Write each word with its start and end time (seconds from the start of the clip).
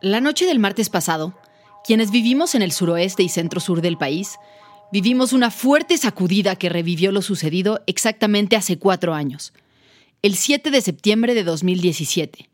La 0.00 0.20
noche 0.20 0.46
del 0.46 0.58
martes 0.58 0.90
pasado, 0.90 1.34
quienes 1.84 2.10
vivimos 2.10 2.54
en 2.54 2.62
el 2.62 2.72
suroeste 2.72 3.22
y 3.22 3.28
centro 3.28 3.60
sur 3.60 3.80
del 3.80 3.96
país, 3.96 4.36
vivimos 4.92 5.32
una 5.32 5.50
fuerte 5.50 5.96
sacudida 5.98 6.56
que 6.56 6.68
revivió 6.68 7.12
lo 7.12 7.22
sucedido 7.22 7.82
exactamente 7.86 8.56
hace 8.56 8.78
cuatro 8.78 9.14
años, 9.14 9.52
el 10.22 10.34
7 10.34 10.70
de 10.70 10.80
septiembre 10.80 11.34
de 11.34 11.44
2017, 11.44 12.48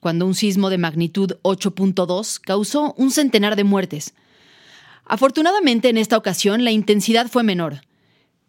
cuando 0.00 0.26
un 0.26 0.34
sismo 0.34 0.70
de 0.70 0.78
magnitud 0.78 1.38
8.2 1.42 2.40
causó 2.40 2.94
un 2.96 3.10
centenar 3.10 3.56
de 3.56 3.64
muertes. 3.64 4.14
Afortunadamente 5.04 5.88
en 5.88 5.98
esta 5.98 6.16
ocasión 6.16 6.64
la 6.64 6.70
intensidad 6.70 7.28
fue 7.28 7.42
menor, 7.42 7.80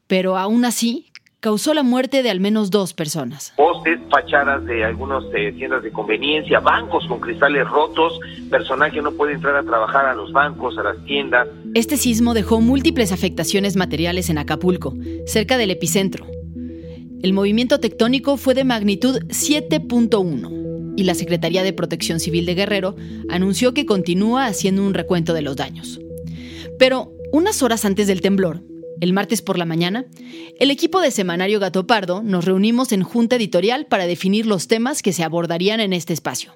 pero 0.08 0.38
aún 0.38 0.66
así 0.66 1.12
causó 1.40 1.74
la 1.74 1.84
muerte 1.84 2.24
de 2.24 2.30
al 2.30 2.40
menos 2.40 2.72
dos 2.72 2.94
personas. 2.94 3.54
Fachadas 4.10 4.66
de 4.66 4.84
algunas 4.84 5.24
eh, 5.34 5.54
tiendas 5.54 5.84
de 5.84 5.92
conveniencia, 5.92 6.60
bancos 6.60 7.06
con 7.08 7.20
cristales 7.20 7.68
rotos, 7.70 8.20
personal 8.50 8.92
que 8.92 9.02
no 9.02 9.12
puede 9.12 9.34
entrar 9.34 9.56
a 9.56 9.64
trabajar 9.64 10.06
a 10.06 10.16
los 10.16 10.32
bancos, 10.32 10.78
a 10.78 10.84
las 10.84 11.04
tiendas. 11.06 11.48
Este 11.74 11.98
sismo 11.98 12.34
dejó 12.34 12.62
múltiples 12.62 13.12
afectaciones 13.12 13.76
materiales 13.76 14.30
en 14.30 14.38
Acapulco, 14.38 14.94
cerca 15.26 15.58
del 15.58 15.72
epicentro. 15.72 16.26
El 17.22 17.34
movimiento 17.34 17.80
tectónico 17.80 18.38
fue 18.38 18.54
de 18.54 18.64
magnitud 18.64 19.20
7.1 19.28 20.94
y 20.98 21.04
la 21.04 21.14
Secretaría 21.14 21.64
de 21.64 21.74
Protección 21.74 22.20
Civil 22.20 22.46
de 22.46 22.56
Guerrero 22.56 22.96
anunció 23.30 23.74
que 23.74 23.86
continúa 23.86 24.46
haciendo 24.46 24.86
un 24.86 24.94
recuento 24.94 25.34
de 25.34 25.42
los 25.42 25.56
daños. 25.56 26.00
Pero 26.80 27.12
unas 27.32 27.62
horas 27.62 27.86
antes 27.86 28.08
del 28.08 28.22
temblor, 28.22 28.62
el 29.02 29.14
martes 29.14 29.42
por 29.42 29.58
la 29.58 29.66
mañana, 29.66 30.06
el 30.60 30.72
equipo 30.72 31.02
de 31.02 31.12
Semanario 31.12 31.60
Gato 31.60 31.88
Pardo 31.88 32.22
nos 32.24 32.46
reunimos 32.46 32.92
en 32.92 33.04
junta 33.04 33.36
editorial 33.36 33.86
para 33.86 34.08
definir 34.08 34.46
los 34.46 34.68
temas 34.68 35.02
que 35.02 35.14
se 35.14 35.24
abordarían 35.24 35.80
en 35.80 35.94
este 35.94 36.14
espacio. 36.14 36.56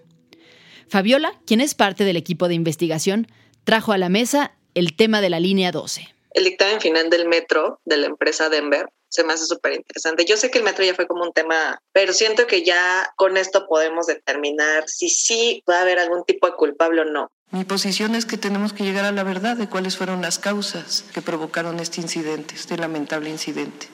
Fabiola, 0.87 1.39
quien 1.45 1.61
es 1.61 1.73
parte 1.73 2.03
del 2.03 2.17
equipo 2.17 2.47
de 2.47 2.55
investigación, 2.55 3.27
trajo 3.63 3.91
a 3.93 3.97
la 3.97 4.09
mesa 4.09 4.53
el 4.73 4.95
tema 4.95 5.21
de 5.21 5.29
la 5.29 5.39
línea 5.39 5.71
12. 5.71 6.07
el 6.33 6.43
dictamen 6.45 6.79
final 6.79 7.09
del 7.09 7.27
metro 7.27 7.79
de 7.85 7.97
la 7.97 8.07
empresa 8.07 8.49
Denver 8.49 8.87
se 9.11 9.23
me 9.25 9.33
hace 9.33 9.45
súper 9.45 9.73
interesante. 9.73 10.25
Yo 10.25 10.37
sé 10.37 10.49
que 10.49 10.57
el 10.57 10.63
metro 10.63 10.85
ya 10.85 10.95
fue 10.95 11.05
como 11.05 11.23
un 11.23 11.33
tema, 11.33 11.81
pero 11.91 12.13
siento 12.13 12.47
que 12.47 12.63
ya 12.63 13.11
con 13.17 13.35
esto 13.35 13.67
podemos 13.67 14.07
determinar 14.07 14.85
si 14.87 15.09
sí 15.09 15.63
va 15.69 15.79
a 15.79 15.81
haber 15.81 15.99
algún 15.99 16.23
tipo 16.23 16.47
de 16.47 16.53
culpable 16.53 17.01
o 17.01 17.05
no. 17.05 17.29
Mi 17.51 17.65
posición 17.65 18.15
es 18.15 18.25
que 18.25 18.37
tenemos 18.37 18.71
que 18.71 18.85
llegar 18.85 19.03
a 19.03 19.11
la 19.11 19.23
verdad 19.23 19.57
de 19.57 19.67
cuáles 19.67 19.97
fueron 19.97 20.21
las 20.21 20.39
causas 20.39 21.03
que 21.13 21.21
provocaron 21.21 21.81
este 21.81 21.99
incidente, 21.99 22.55
este 22.55 22.77
lamentable 22.77 23.29
incidente, 23.29 23.87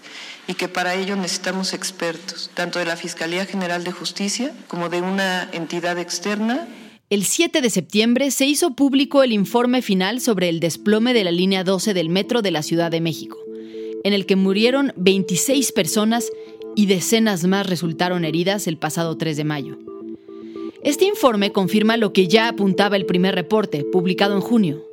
y 0.46 0.54
que 0.54 0.68
para 0.68 0.94
ello 0.94 1.16
necesitamos 1.16 1.74
expertos, 1.74 2.52
tanto 2.54 2.78
de 2.78 2.86
la 2.86 2.96
Fiscalía 2.96 3.48
General 3.48 3.84
de 3.84 3.92
Justicia 3.92 4.54
como 4.68 4.90
de 4.90 5.02
una 5.02 5.50
entidad 5.52 5.98
externa 5.98 6.68
El 7.10 7.26
7 7.26 7.62
de 7.62 7.72
septiembre 7.72 8.30
se 8.30 8.46
hizo 8.46 8.76
público 8.76 9.24
el 9.24 9.32
informe 9.32 9.82
final 9.82 10.22
sobre 10.22 10.50
el 10.50 10.60
desplome 10.60 11.16
de 11.16 11.24
la 11.24 11.32
línea 11.32 11.64
12 11.64 11.96
del 11.96 12.10
metro 12.10 12.44
de 12.44 12.52
la 12.52 12.62
Ciudad 12.62 12.92
de 12.92 13.02
México, 13.02 13.40
en 14.04 14.14
el 14.14 14.26
que 14.26 14.36
murieron 14.36 14.94
26 14.96 15.72
personas 15.72 16.32
y 16.76 16.86
decenas 16.86 17.46
más 17.46 17.68
resultaron 17.68 18.26
heridas 18.26 18.68
el 18.68 18.78
pasado 18.78 19.18
3 19.18 19.38
de 19.38 19.44
mayo. 19.44 19.78
Este 20.84 21.06
informe 21.06 21.52
confirma 21.52 21.98
lo 21.98 22.14
que 22.14 22.28
ya 22.28 22.48
apuntaba 22.48 22.96
el 22.96 23.06
primer 23.06 23.36
reporte, 23.36 23.84
publicado 23.84 24.36
en 24.36 24.42
junio. 24.42 24.84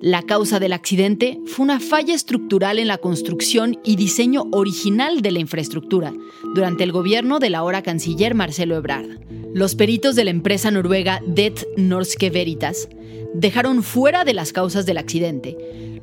La 0.00 0.22
causa 0.22 0.58
del 0.58 0.74
accidente 0.74 1.40
fue 1.46 1.64
una 1.64 1.80
falla 1.80 2.14
estructural 2.14 2.78
en 2.78 2.88
la 2.88 2.98
construcción 2.98 3.78
y 3.82 3.96
diseño 3.96 4.44
original 4.52 5.22
de 5.22 5.30
la 5.30 5.38
infraestructura 5.38 6.12
durante 6.54 6.84
el 6.84 6.92
gobierno 6.92 7.38
del 7.38 7.54
ahora 7.54 7.82
canciller 7.82 8.34
Marcelo 8.34 8.76
Ebrard. 8.76 9.08
Los 9.54 9.74
peritos 9.74 10.14
de 10.14 10.24
la 10.24 10.30
empresa 10.32 10.70
noruega 10.70 11.22
Det 11.26 11.66
Norske 11.78 12.28
Veritas 12.28 12.88
dejaron 13.34 13.82
fuera 13.82 14.24
de 14.24 14.34
las 14.34 14.52
causas 14.52 14.86
del 14.86 14.98
accidente 14.98 15.56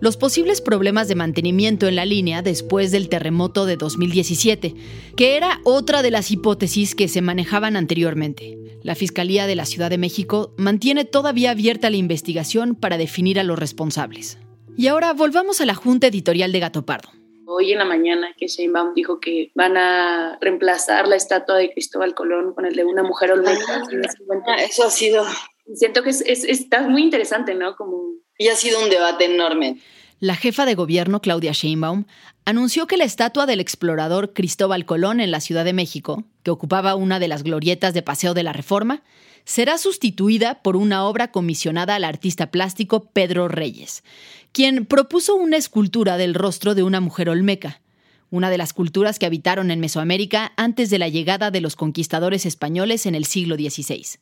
los 0.03 0.17
posibles 0.17 0.59
problemas 0.59 1.07
de 1.07 1.15
mantenimiento 1.15 1.87
en 1.87 1.95
la 1.95 2.03
línea 2.03 2.41
después 2.41 2.91
del 2.91 3.07
terremoto 3.07 3.65
de 3.65 3.77
2017, 3.77 4.75
que 5.15 5.37
era 5.37 5.61
otra 5.63 6.01
de 6.01 6.11
las 6.11 6.29
hipótesis 6.29 6.93
que 6.93 7.07
se 7.07 7.21
manejaban 7.21 7.77
anteriormente. 7.77 8.57
La 8.81 8.95
Fiscalía 8.95 9.47
de 9.47 9.55
la 9.55 9.65
Ciudad 9.65 9.89
de 9.89 9.97
México 9.97 10.53
mantiene 10.57 11.05
todavía 11.05 11.51
abierta 11.51 11.89
la 11.89 11.95
investigación 11.95 12.75
para 12.75 12.97
definir 12.97 13.39
a 13.39 13.43
los 13.43 13.57
responsables. 13.57 14.39
Y 14.75 14.87
ahora 14.87 15.13
volvamos 15.13 15.61
a 15.61 15.65
la 15.65 15.73
Junta 15.73 16.07
Editorial 16.07 16.51
de 16.51 16.59
Gato 16.59 16.85
Pardo. 16.85 17.07
Hoy 17.45 17.71
en 17.71 17.77
la 17.77 17.85
mañana 17.85 18.27
que 18.37 18.47
Sheinbaum 18.47 18.93
dijo 18.93 19.21
que 19.21 19.51
van 19.55 19.77
a 19.77 20.37
reemplazar 20.41 21.07
la 21.07 21.15
estatua 21.15 21.55
de 21.55 21.71
Cristóbal 21.71 22.13
Colón 22.13 22.53
con 22.53 22.65
el 22.65 22.75
de 22.75 22.83
una 22.83 23.03
mujer 23.03 23.31
olmeca. 23.31 23.83
Ah, 24.47 24.55
eso 24.61 24.83
ha 24.83 24.89
sido, 24.89 25.23
Siento 25.73 26.03
que 26.03 26.09
es, 26.11 26.21
es- 26.21 26.43
está 26.43 26.87
muy 26.87 27.03
interesante, 27.03 27.55
¿no? 27.55 27.75
Como 27.75 28.13
y 28.37 28.47
ha 28.47 28.55
sido 28.55 28.81
un 28.83 28.89
debate 28.89 29.25
enorme. 29.25 29.77
La 30.19 30.35
jefa 30.35 30.65
de 30.65 30.75
gobierno, 30.75 31.21
Claudia 31.21 31.51
Sheinbaum, 31.51 32.05
anunció 32.45 32.87
que 32.87 32.97
la 32.97 33.03
estatua 33.03 33.45
del 33.45 33.59
explorador 33.59 34.33
Cristóbal 34.33 34.85
Colón 34.85 35.19
en 35.19 35.31
la 35.31 35.39
Ciudad 35.41 35.65
de 35.65 35.73
México, 35.73 36.23
que 36.43 36.51
ocupaba 36.51 36.95
una 36.95 37.19
de 37.19 37.27
las 37.27 37.43
glorietas 37.43 37.93
de 37.93 38.01
Paseo 38.01 38.33
de 38.33 38.43
la 38.43 38.53
Reforma, 38.53 39.03
será 39.45 39.77
sustituida 39.77 40.61
por 40.61 40.77
una 40.77 41.05
obra 41.05 41.31
comisionada 41.31 41.95
al 41.95 42.05
artista 42.05 42.49
plástico 42.51 43.09
Pedro 43.11 43.49
Reyes, 43.49 44.03
quien 44.53 44.85
propuso 44.85 45.35
una 45.35 45.57
escultura 45.57 46.17
del 46.17 46.33
rostro 46.33 46.73
de 46.75 46.83
una 46.83 47.01
mujer 47.01 47.29
olmeca, 47.29 47.81
una 48.33 48.49
de 48.49 48.57
las 48.57 48.73
culturas 48.73 49.19
que 49.19 49.27
habitaron 49.27 49.69
en 49.69 49.79
Mesoamérica 49.79 50.53
antes 50.57 50.89
de 50.89 50.97
la 50.97 51.07
llegada 51.07 51.51
de 51.51 51.61
los 51.61 51.75
conquistadores 51.75 52.47
españoles 52.47 53.05
en 53.05 53.13
el 53.13 53.25
siglo 53.25 53.53
XVI. 53.53 54.17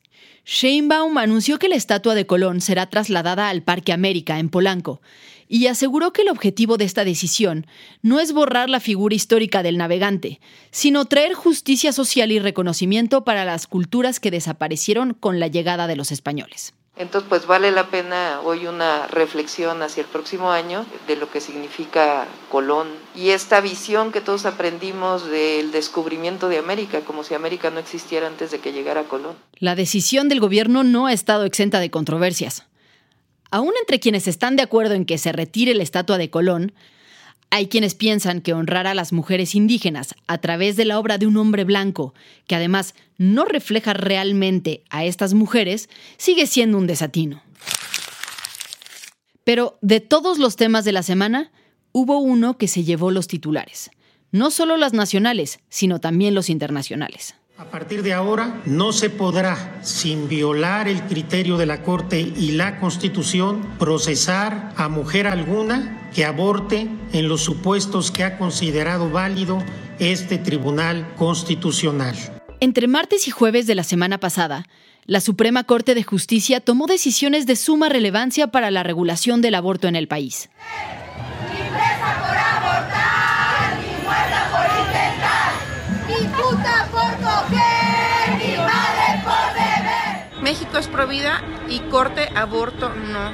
Sheinbaum 0.46 1.18
anunció 1.18 1.58
que 1.58 1.70
la 1.70 1.78
estatua 1.78 2.14
de 2.14 2.26
Colón 2.26 2.60
será 2.60 2.90
trasladada 2.90 3.48
al 3.48 3.64
Parque 3.64 3.94
América, 3.94 4.38
en 4.38 4.50
Polanco, 4.50 5.02
y 5.48 5.68
aseguró 5.68 6.12
que 6.12 6.24
el 6.24 6.30
objetivo 6.30 6.76
de 6.76 6.84
esta 6.84 7.06
decisión 7.06 7.66
no 8.02 8.20
es 8.20 8.34
borrar 8.34 8.70
la 8.70 8.82
figura 8.82 9.16
histórica 9.16 9.64
del 9.64 9.78
navegante, 9.78 10.42
sino 10.72 11.06
traer 11.06 11.34
justicia 11.34 11.94
social 11.94 12.34
y 12.34 12.40
reconocimiento 12.40 13.24
para 13.24 13.46
las 13.46 13.66
culturas 13.66 14.20
que 14.20 14.30
desaparecieron 14.30 15.14
con 15.14 15.40
la 15.40 15.48
llegada 15.48 15.88
de 15.88 15.96
los 15.96 16.12
españoles. 16.12 16.74
Entonces, 16.98 17.28
pues 17.30 17.48
vale 17.48 17.72
la 17.72 17.88
pena 17.88 18.42
hoy 18.44 18.68
una 18.68 19.08
reflexión 19.08 19.82
hacia 19.82 20.02
el 20.02 20.08
próximo 20.08 20.52
año 20.52 20.86
de 21.08 21.16
lo 21.16 21.32
que 21.32 21.40
significa 21.40 22.28
Colón 22.50 22.90
y 23.16 23.30
esta 23.30 23.62
visión 23.62 24.12
que 24.12 24.22
todos 24.22 24.46
aprendimos 24.46 25.26
del 25.26 25.72
descubrimiento 25.72 26.50
de 26.50 26.58
América, 26.58 27.02
como 27.02 27.24
si 27.24 27.34
América 27.34 27.72
no 27.72 27.80
existiera 27.80 28.28
antes 28.28 28.52
de 28.52 28.60
que 28.60 28.74
llegara 28.74 29.06
Colón. 29.06 29.36
La 29.58 29.76
decisión 29.76 30.28
del 30.28 30.42
gobierno 30.42 30.84
no 30.84 31.08
ha 31.08 31.14
estado 31.14 31.46
exenta 31.46 31.80
de 31.80 31.90
controversias. 31.90 32.68
Aún 33.52 33.74
entre 33.80 34.00
quienes 34.00 34.28
están 34.28 34.56
de 34.56 34.64
acuerdo 34.64 34.94
en 34.94 35.06
que 35.06 35.18
se 35.18 35.32
retire 35.32 35.74
la 35.74 35.84
estatua 35.84 36.18
de 36.18 36.30
Colón, 36.30 36.74
Hay 37.54 37.68
quienes 37.68 37.96
piensan 37.96 38.40
que 38.40 38.54
honrar 38.54 38.88
a 38.88 38.94
las 38.94 39.12
mujeres 39.12 39.56
indígenas 39.56 40.16
a 40.26 40.38
través 40.38 40.78
de 40.78 40.86
la 40.86 40.98
obra 40.98 41.18
de 41.18 41.28
un 41.28 41.36
hombre 41.36 41.66
blanco, 41.66 42.14
que 42.48 42.56
además 42.56 42.96
no 43.18 43.44
refleja 43.44 43.94
realmente 43.94 44.86
a 44.90 45.04
estas 45.04 45.34
mujeres, 45.34 45.90
sigue 46.18 46.48
siendo 46.48 46.78
un 46.78 46.88
desatino. 46.88 47.44
Pero 49.44 49.78
de 49.82 50.00
todos 50.00 50.38
los 50.40 50.56
temas 50.56 50.86
de 50.86 50.94
la 50.94 51.04
semana, 51.04 51.52
hubo 51.92 52.20
uno 52.20 52.58
que 52.58 52.70
se 52.70 52.86
llevó 52.86 53.12
los 53.12 53.28
titulares. 53.28 53.92
No 54.32 54.50
solo 54.50 54.78
las 54.78 54.94
nacionales, 54.94 55.60
sino 55.68 56.00
también 56.00 56.34
los 56.34 56.50
internacionales. 56.50 57.36
A 57.62 57.66
partir 57.66 58.02
de 58.02 58.12
ahora 58.12 58.60
no 58.66 58.92
se 58.92 59.12
podrá, 59.12 59.80
sin 59.84 60.28
violar 60.28 60.88
el 60.88 61.04
criterio 61.04 61.58
de 61.58 61.68
la 61.68 61.84
Corte 61.84 62.20
y 62.20 62.54
la 62.54 62.80
Constitución, 62.80 63.62
procesar 63.78 64.74
a 64.78 64.90
mujer 64.90 65.28
alguna 65.28 66.10
que 66.12 66.26
aborte 66.26 66.90
en 67.14 67.28
los 67.28 67.42
supuestos 67.42 68.10
que 68.10 68.24
ha 68.24 68.40
considerado 68.40 69.12
válido 69.12 69.64
este 70.00 70.40
Tribunal 70.40 71.14
Constitucional. 71.18 72.16
Entre 72.62 72.88
martes 72.88 73.28
y 73.28 73.32
jueves 73.32 73.68
de 73.68 73.76
la 73.76 73.84
semana 73.84 74.18
pasada, 74.18 74.66
la 75.06 75.22
Suprema 75.22 75.64
Corte 75.64 75.94
de 75.94 76.02
Justicia 76.02 76.62
tomó 76.62 76.88
decisiones 76.88 77.46
de 77.46 77.56
suma 77.56 77.90
relevancia 77.90 78.48
para 78.48 78.72
la 78.72 78.82
regulación 78.82 79.40
del 79.40 79.54
aborto 79.54 79.88
en 79.88 79.96
el 79.96 80.08
país. 80.08 80.50
México 90.52 90.80
es 90.80 90.88
provida 90.90 91.42
y 91.70 91.80
corte 91.80 92.28
aborto 92.36 92.94
no. 92.94 93.32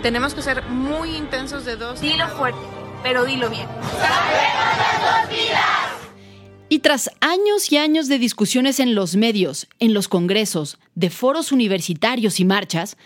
Tenemos 0.00 0.32
que 0.32 0.42
ser 0.42 0.62
muy 0.68 1.16
intensos 1.16 1.64
de 1.64 1.74
dos. 1.74 2.00
Dilo 2.00 2.28
fuerte, 2.28 2.60
pero 3.02 3.24
dilo 3.24 3.50
bien. 3.50 3.66
Y 6.68 6.78
tras 6.78 7.10
años 7.20 7.72
y 7.72 7.78
años 7.78 8.06
de 8.06 8.20
discusiones 8.20 8.78
en 8.78 8.94
los 8.94 9.16
medios, 9.16 9.66
en 9.80 9.92
los 9.92 10.06
congresos, 10.06 10.78
de 10.94 11.10
foros 11.10 11.50
universitarios 11.50 12.38
y 12.38 12.44
marchas, 12.44 12.96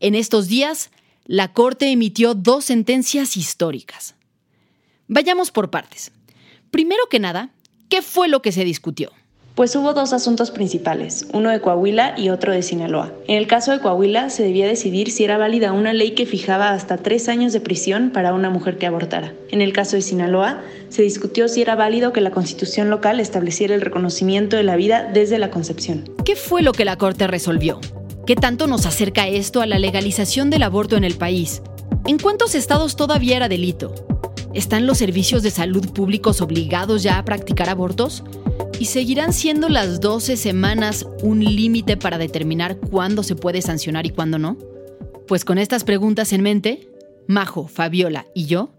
en 0.00 0.16
estos 0.16 0.48
días 0.48 0.90
la 1.26 1.52
Corte 1.52 1.92
emitió 1.92 2.34
dos 2.34 2.64
sentencias 2.64 3.36
históricas. 3.36 4.16
Vayamos 5.06 5.52
por 5.52 5.70
partes. 5.70 6.10
Primero 6.72 7.04
que 7.08 7.20
nada, 7.20 7.50
¿qué 7.88 8.02
fue 8.02 8.26
lo 8.26 8.42
que 8.42 8.50
se 8.50 8.64
discutió? 8.64 9.12
Pues 9.56 9.74
hubo 9.74 9.94
dos 9.94 10.12
asuntos 10.12 10.50
principales, 10.50 11.26
uno 11.32 11.48
de 11.48 11.62
Coahuila 11.62 12.12
y 12.18 12.28
otro 12.28 12.52
de 12.52 12.60
Sinaloa. 12.60 13.14
En 13.26 13.38
el 13.38 13.46
caso 13.46 13.72
de 13.72 13.80
Coahuila 13.80 14.28
se 14.28 14.42
debía 14.42 14.66
decidir 14.66 15.10
si 15.10 15.24
era 15.24 15.38
válida 15.38 15.72
una 15.72 15.94
ley 15.94 16.10
que 16.10 16.26
fijaba 16.26 16.72
hasta 16.72 16.98
tres 16.98 17.30
años 17.30 17.54
de 17.54 17.62
prisión 17.62 18.10
para 18.10 18.34
una 18.34 18.50
mujer 18.50 18.76
que 18.76 18.84
abortara. 18.84 19.32
En 19.50 19.62
el 19.62 19.72
caso 19.72 19.96
de 19.96 20.02
Sinaloa 20.02 20.60
se 20.90 21.00
discutió 21.00 21.48
si 21.48 21.62
era 21.62 21.74
válido 21.74 22.12
que 22.12 22.20
la 22.20 22.32
constitución 22.32 22.90
local 22.90 23.18
estableciera 23.18 23.74
el 23.74 23.80
reconocimiento 23.80 24.58
de 24.58 24.62
la 24.62 24.76
vida 24.76 25.08
desde 25.10 25.38
la 25.38 25.50
concepción. 25.50 26.04
¿Qué 26.26 26.36
fue 26.36 26.60
lo 26.60 26.72
que 26.72 26.84
la 26.84 26.98
Corte 26.98 27.26
resolvió? 27.26 27.80
¿Qué 28.26 28.36
tanto 28.36 28.66
nos 28.66 28.84
acerca 28.84 29.26
esto 29.26 29.62
a 29.62 29.66
la 29.66 29.78
legalización 29.78 30.50
del 30.50 30.64
aborto 30.64 30.98
en 30.98 31.04
el 31.04 31.14
país? 31.14 31.62
¿En 32.06 32.18
cuántos 32.18 32.54
estados 32.54 32.94
todavía 32.94 33.38
era 33.38 33.48
delito? 33.48 33.94
¿Están 34.56 34.86
los 34.86 34.96
servicios 34.96 35.42
de 35.42 35.50
salud 35.50 35.92
públicos 35.92 36.40
obligados 36.40 37.02
ya 37.02 37.18
a 37.18 37.24
practicar 37.26 37.68
abortos? 37.68 38.24
¿Y 38.80 38.86
seguirán 38.86 39.34
siendo 39.34 39.68
las 39.68 40.00
12 40.00 40.38
semanas 40.38 41.06
un 41.22 41.44
límite 41.44 41.98
para 41.98 42.16
determinar 42.16 42.78
cuándo 42.78 43.22
se 43.22 43.36
puede 43.36 43.60
sancionar 43.60 44.06
y 44.06 44.10
cuándo 44.10 44.38
no? 44.38 44.56
Pues 45.28 45.44
con 45.44 45.58
estas 45.58 45.84
preguntas 45.84 46.32
en 46.32 46.40
mente, 46.40 46.88
Majo, 47.26 47.68
Fabiola 47.68 48.24
y 48.34 48.46
yo, 48.46 48.70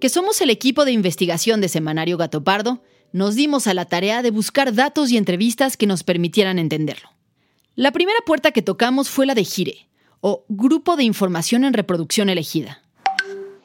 que 0.00 0.08
somos 0.08 0.40
el 0.40 0.48
equipo 0.48 0.86
de 0.86 0.92
investigación 0.92 1.60
de 1.60 1.68
Semanario 1.68 2.16
Gato 2.16 2.42
Pardo, 2.42 2.82
nos 3.12 3.34
dimos 3.34 3.66
a 3.66 3.74
la 3.74 3.84
tarea 3.84 4.22
de 4.22 4.30
buscar 4.30 4.72
datos 4.72 5.12
y 5.12 5.18
entrevistas 5.18 5.76
que 5.76 5.86
nos 5.86 6.02
permitieran 6.02 6.58
entenderlo. 6.58 7.10
La 7.74 7.92
primera 7.92 8.20
puerta 8.24 8.52
que 8.52 8.62
tocamos 8.62 9.10
fue 9.10 9.26
la 9.26 9.34
de 9.34 9.44
Gire, 9.44 9.90
o 10.22 10.46
Grupo 10.48 10.96
de 10.96 11.04
Información 11.04 11.64
en 11.64 11.74
Reproducción 11.74 12.30
Elegida. 12.30 12.85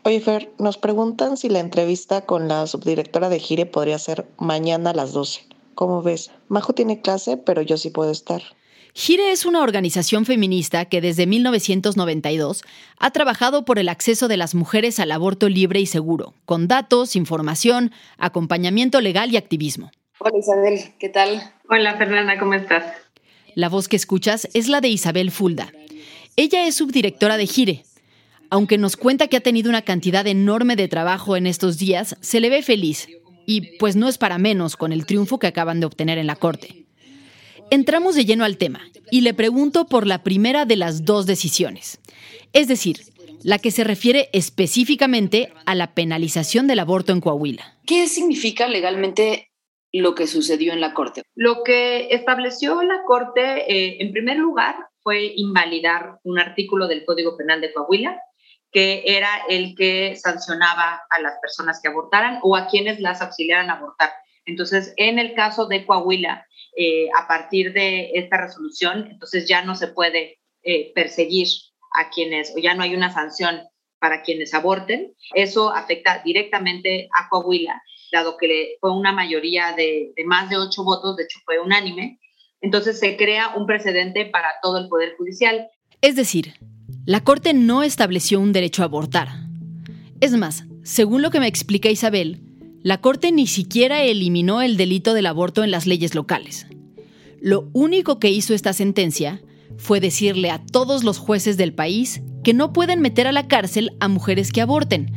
Oye, 0.04 0.20
Fer, 0.20 0.52
nos 0.58 0.80
preguntan 0.80 1.38
si 1.38 1.48
la 1.48 1.60
entrevista 1.60 2.22
con 2.26 2.48
la 2.48 2.66
subdirectora 2.66 3.30
de 3.30 3.38
Gire 3.38 3.68
podría 3.68 4.00
ser 4.00 4.26
mañana 4.38 4.90
a 4.90 4.94
las 4.94 5.14
12. 5.14 5.46
¿Cómo 5.76 6.02
ves? 6.02 6.32
Majo 6.48 6.74
tiene 6.74 7.02
clase, 7.02 7.38
pero 7.38 7.62
yo 7.62 7.78
sí 7.78 7.92
puedo 7.92 8.12
estar. 8.12 8.42
Gire 8.94 9.32
es 9.32 9.46
una 9.46 9.62
organización 9.62 10.26
feminista 10.26 10.86
que 10.86 11.02
desde 11.02 11.28
1992 11.28 12.64
ha 12.98 13.12
trabajado 13.12 13.64
por 13.64 13.78
el 13.78 13.90
acceso 13.90 14.28
de 14.28 14.38
las 14.38 14.56
mujeres 14.56 15.00
al 15.00 15.12
aborto 15.12 15.48
libre 15.50 15.80
y 15.80 15.86
seguro, 15.86 16.34
con 16.46 16.68
datos, 16.68 17.16
información, 17.16 17.92
acompañamiento 18.18 19.02
legal 19.02 19.32
y 19.32 19.38
activismo. 19.38 19.92
Hola 20.18 20.38
Isabel, 20.38 20.80
¿qué 21.00 21.10
tal? 21.10 21.54
Hola 21.70 21.96
Fernanda, 21.98 22.40
¿cómo 22.40 22.56
estás? 22.56 22.84
La 23.54 23.70
voz 23.70 23.88
que 23.88 23.96
escuchas 23.96 24.50
es 24.54 24.68
la 24.68 24.82
de 24.82 24.90
Isabel 24.90 25.30
Fulda. 25.32 25.72
Ella 26.36 26.66
es 26.66 26.76
subdirectora 26.76 27.38
de 27.38 27.46
Gire. 27.46 27.86
Aunque 28.54 28.78
nos 28.78 28.98
cuenta 28.98 29.28
que 29.28 29.38
ha 29.38 29.42
tenido 29.42 29.70
una 29.70 29.82
cantidad 29.82 30.28
enorme 30.28 30.76
de 30.76 30.90
trabajo 30.90 31.38
en 31.38 31.48
estos 31.48 31.78
días, 31.78 32.18
se 32.20 32.42
le 32.42 32.50
ve 32.50 32.62
feliz 32.62 33.08
y 33.46 33.78
pues 33.78 33.96
no 33.96 34.10
es 34.10 34.18
para 34.18 34.38
menos 34.38 34.76
con 34.76 34.92
el 34.92 35.06
triunfo 35.06 35.40
que 35.40 35.48
acaban 35.48 35.80
de 35.80 35.86
obtener 35.86 36.18
en 36.18 36.28
la 36.28 36.36
Corte. 36.36 36.86
Entramos 37.70 38.14
de 38.14 38.26
lleno 38.26 38.44
al 38.44 38.58
tema 38.58 38.82
y 39.10 39.22
le 39.22 39.34
pregunto 39.34 39.86
por 39.86 40.06
la 40.06 40.22
primera 40.22 40.66
de 40.66 40.76
las 40.76 41.06
dos 41.06 41.26
decisiones, 41.26 42.02
es 42.52 42.68
decir, 42.68 42.98
la 43.42 43.58
que 43.58 43.72
se 43.72 43.86
refiere 43.86 44.28
específicamente 44.34 45.54
a 45.66 45.74
la 45.74 45.94
penalización 45.94 46.68
del 46.68 46.80
aborto 46.80 47.14
en 47.14 47.22
Coahuila. 47.22 47.80
¿Qué 47.88 48.08
significa 48.08 48.68
legalmente 48.68 49.50
lo 49.94 50.14
que 50.14 50.28
sucedió 50.28 50.74
en 50.74 50.82
la 50.82 50.94
Corte? 50.94 51.24
Lo 51.36 51.64
que 51.64 52.10
estableció 52.12 52.84
la 52.84 53.04
Corte, 53.08 53.72
eh, 53.72 53.98
en 54.02 54.12
primer 54.12 54.38
lugar, 54.38 54.76
fue 55.04 55.32
invalidar 55.38 56.20
un 56.24 56.38
artículo 56.38 56.90
del 56.90 57.06
Código 57.06 57.38
Penal 57.38 57.62
de 57.62 57.72
Coahuila 57.72 58.20
que 58.72 59.04
era 59.06 59.30
el 59.50 59.76
que 59.76 60.16
sancionaba 60.16 61.02
a 61.10 61.22
las 61.22 61.34
personas 61.42 61.80
que 61.82 61.90
abortaran 61.90 62.40
o 62.44 62.56
a 62.56 62.68
quienes 62.68 63.00
las 63.00 63.22
auxiliaran 63.22 63.70
a 63.70 63.74
abortar. 63.74 64.12
Entonces, 64.46 64.94
en 64.98 65.20
el 65.20 65.34
caso 65.34 65.68
de 65.68 65.86
Coahuila, 65.86 66.46
eh, 66.76 67.10
a 67.18 67.28
partir 67.28 67.74
de 67.74 68.12
esta 68.14 68.38
resolución, 68.38 69.08
entonces 69.12 69.48
ya 69.48 69.64
no 69.64 69.76
se 69.76 69.88
puede 69.88 70.40
eh, 70.64 70.92
perseguir 70.96 71.48
a 71.94 72.10
quienes, 72.10 72.54
o 72.56 72.60
ya 72.60 72.74
no 72.74 72.84
hay 72.84 72.96
una 72.96 73.12
sanción 73.14 73.62
para 74.00 74.24
quienes 74.24 74.54
aborten. 74.54 75.14
Eso 75.36 75.72
afecta 75.72 76.22
directamente 76.24 77.10
a 77.18 77.28
Coahuila, 77.30 77.82
dado 78.12 78.38
que 78.38 78.78
fue 78.80 78.92
una 78.92 79.12
mayoría 79.12 79.74
de, 79.74 80.14
de 80.16 80.24
más 80.24 80.50
de 80.50 80.58
ocho 80.58 80.84
votos, 80.84 81.18
de 81.18 81.24
hecho 81.24 81.40
fue 81.46 81.60
unánime. 81.60 82.20
Entonces 82.62 83.00
se 83.00 83.18
crea 83.18 83.54
un 83.56 83.66
precedente 83.66 84.26
para 84.26 84.54
todo 84.62 84.78
el 84.78 84.88
Poder 84.88 85.16
Judicial. 85.18 85.70
Es 86.02 86.16
decir, 86.16 86.54
la 87.06 87.24
Corte 87.24 87.54
no 87.54 87.82
estableció 87.82 88.40
un 88.40 88.54
derecho 88.54 88.84
a 88.84 88.86
abortar. 88.86 89.30
Es 90.20 90.34
más, 90.34 90.66
según 90.84 91.24
lo 91.24 91.32
que 91.32 91.40
me 91.40 91.48
explica 91.48 91.90
Isabel, 91.90 92.44
la 92.84 93.02
Corte 93.02 93.32
ni 93.32 93.48
siquiera 93.48 94.04
eliminó 94.04 94.62
el 94.62 94.78
delito 94.78 95.14
del 95.14 95.26
aborto 95.26 95.64
en 95.64 95.72
las 95.72 95.88
leyes 95.88 96.14
locales. 96.14 96.68
Lo 97.42 97.70
único 97.74 98.20
que 98.20 98.30
hizo 98.30 98.54
esta 98.54 98.74
sentencia 98.74 99.42
fue 99.78 100.00
decirle 100.00 100.52
a 100.52 100.64
todos 100.64 101.04
los 101.04 101.18
jueces 101.18 101.58
del 101.58 101.74
país 101.74 102.22
que 102.44 102.54
no 102.54 102.72
pueden 102.72 103.02
meter 103.02 103.26
a 103.26 103.32
la 103.32 103.48
cárcel 103.48 103.92
a 104.00 104.08
mujeres 104.08 104.52
que 104.52 104.62
aborten, 104.62 105.12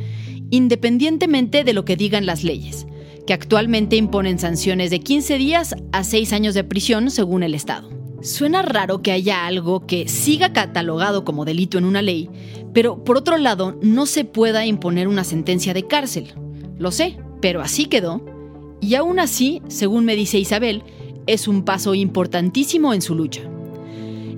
independientemente 0.49 1.63
de 1.63 1.73
lo 1.73 1.85
que 1.85 1.95
digan 1.95 2.25
las 2.25 2.43
leyes, 2.43 2.87
que 3.27 3.33
actualmente 3.33 3.95
imponen 3.95 4.39
sanciones 4.39 4.89
de 4.89 5.01
15 5.01 5.37
días 5.37 5.75
a 5.91 6.03
6 6.03 6.33
años 6.33 6.55
de 6.55 6.63
prisión 6.63 7.11
según 7.11 7.43
el 7.43 7.53
Estado. 7.53 7.94
Suena 8.25 8.63
raro 8.63 9.03
que 9.03 9.11
haya 9.11 9.45
algo 9.45 9.85
que 9.85 10.07
siga 10.07 10.51
catalogado 10.51 11.23
como 11.23 11.45
delito 11.45 11.77
en 11.77 11.85
una 11.85 12.01
ley, 12.01 12.27
pero 12.73 13.03
por 13.03 13.17
otro 13.17 13.37
lado 13.37 13.77
no 13.83 14.07
se 14.07 14.25
pueda 14.25 14.65
imponer 14.65 15.07
una 15.07 15.23
sentencia 15.23 15.75
de 15.75 15.85
cárcel. 15.85 16.33
Lo 16.79 16.91
sé, 16.91 17.19
pero 17.39 17.61
así 17.61 17.85
quedó. 17.85 18.25
Y 18.81 18.95
aún 18.95 19.19
así, 19.19 19.61
según 19.67 20.05
me 20.05 20.15
dice 20.15 20.39
Isabel, 20.39 20.81
es 21.27 21.47
un 21.47 21.63
paso 21.63 21.93
importantísimo 21.93 22.95
en 22.95 23.03
su 23.03 23.13
lucha. 23.13 23.43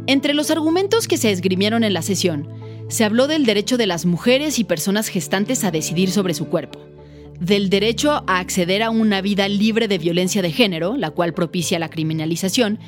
Entre 0.05 0.33
los 0.33 0.51
argumentos 0.51 1.07
que 1.07 1.15
se 1.15 1.31
esgrimieron 1.31 1.85
en 1.85 1.93
la 1.93 2.01
sesión, 2.01 2.49
se 2.89 3.05
habló 3.05 3.27
del 3.27 3.45
derecho 3.45 3.77
de 3.77 3.87
las 3.87 4.05
mujeres 4.05 4.59
y 4.59 4.65
personas 4.65 5.07
gestantes 5.07 5.63
a 5.63 5.71
decidir 5.71 6.11
sobre 6.11 6.33
su 6.33 6.47
cuerpo, 6.47 6.79
del 7.39 7.69
derecho 7.69 8.23
a 8.27 8.39
acceder 8.39 8.83
a 8.83 8.89
una 8.89 9.21
vida 9.21 9.47
libre 9.47 9.87
de 9.87 9.97
violencia 9.97 10.41
de 10.41 10.51
género, 10.51 10.97
la 10.97 11.11
cual 11.11 11.33
propicia 11.33 11.79
la 11.79 11.89
criminalización, 11.89 12.79